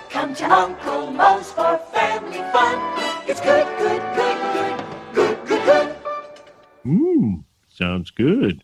[0.09, 2.79] Come to Uncle Moe's for family fun.
[3.27, 5.95] It's good, good, good, good, good, good, good.
[6.83, 8.63] Mmm, sounds good.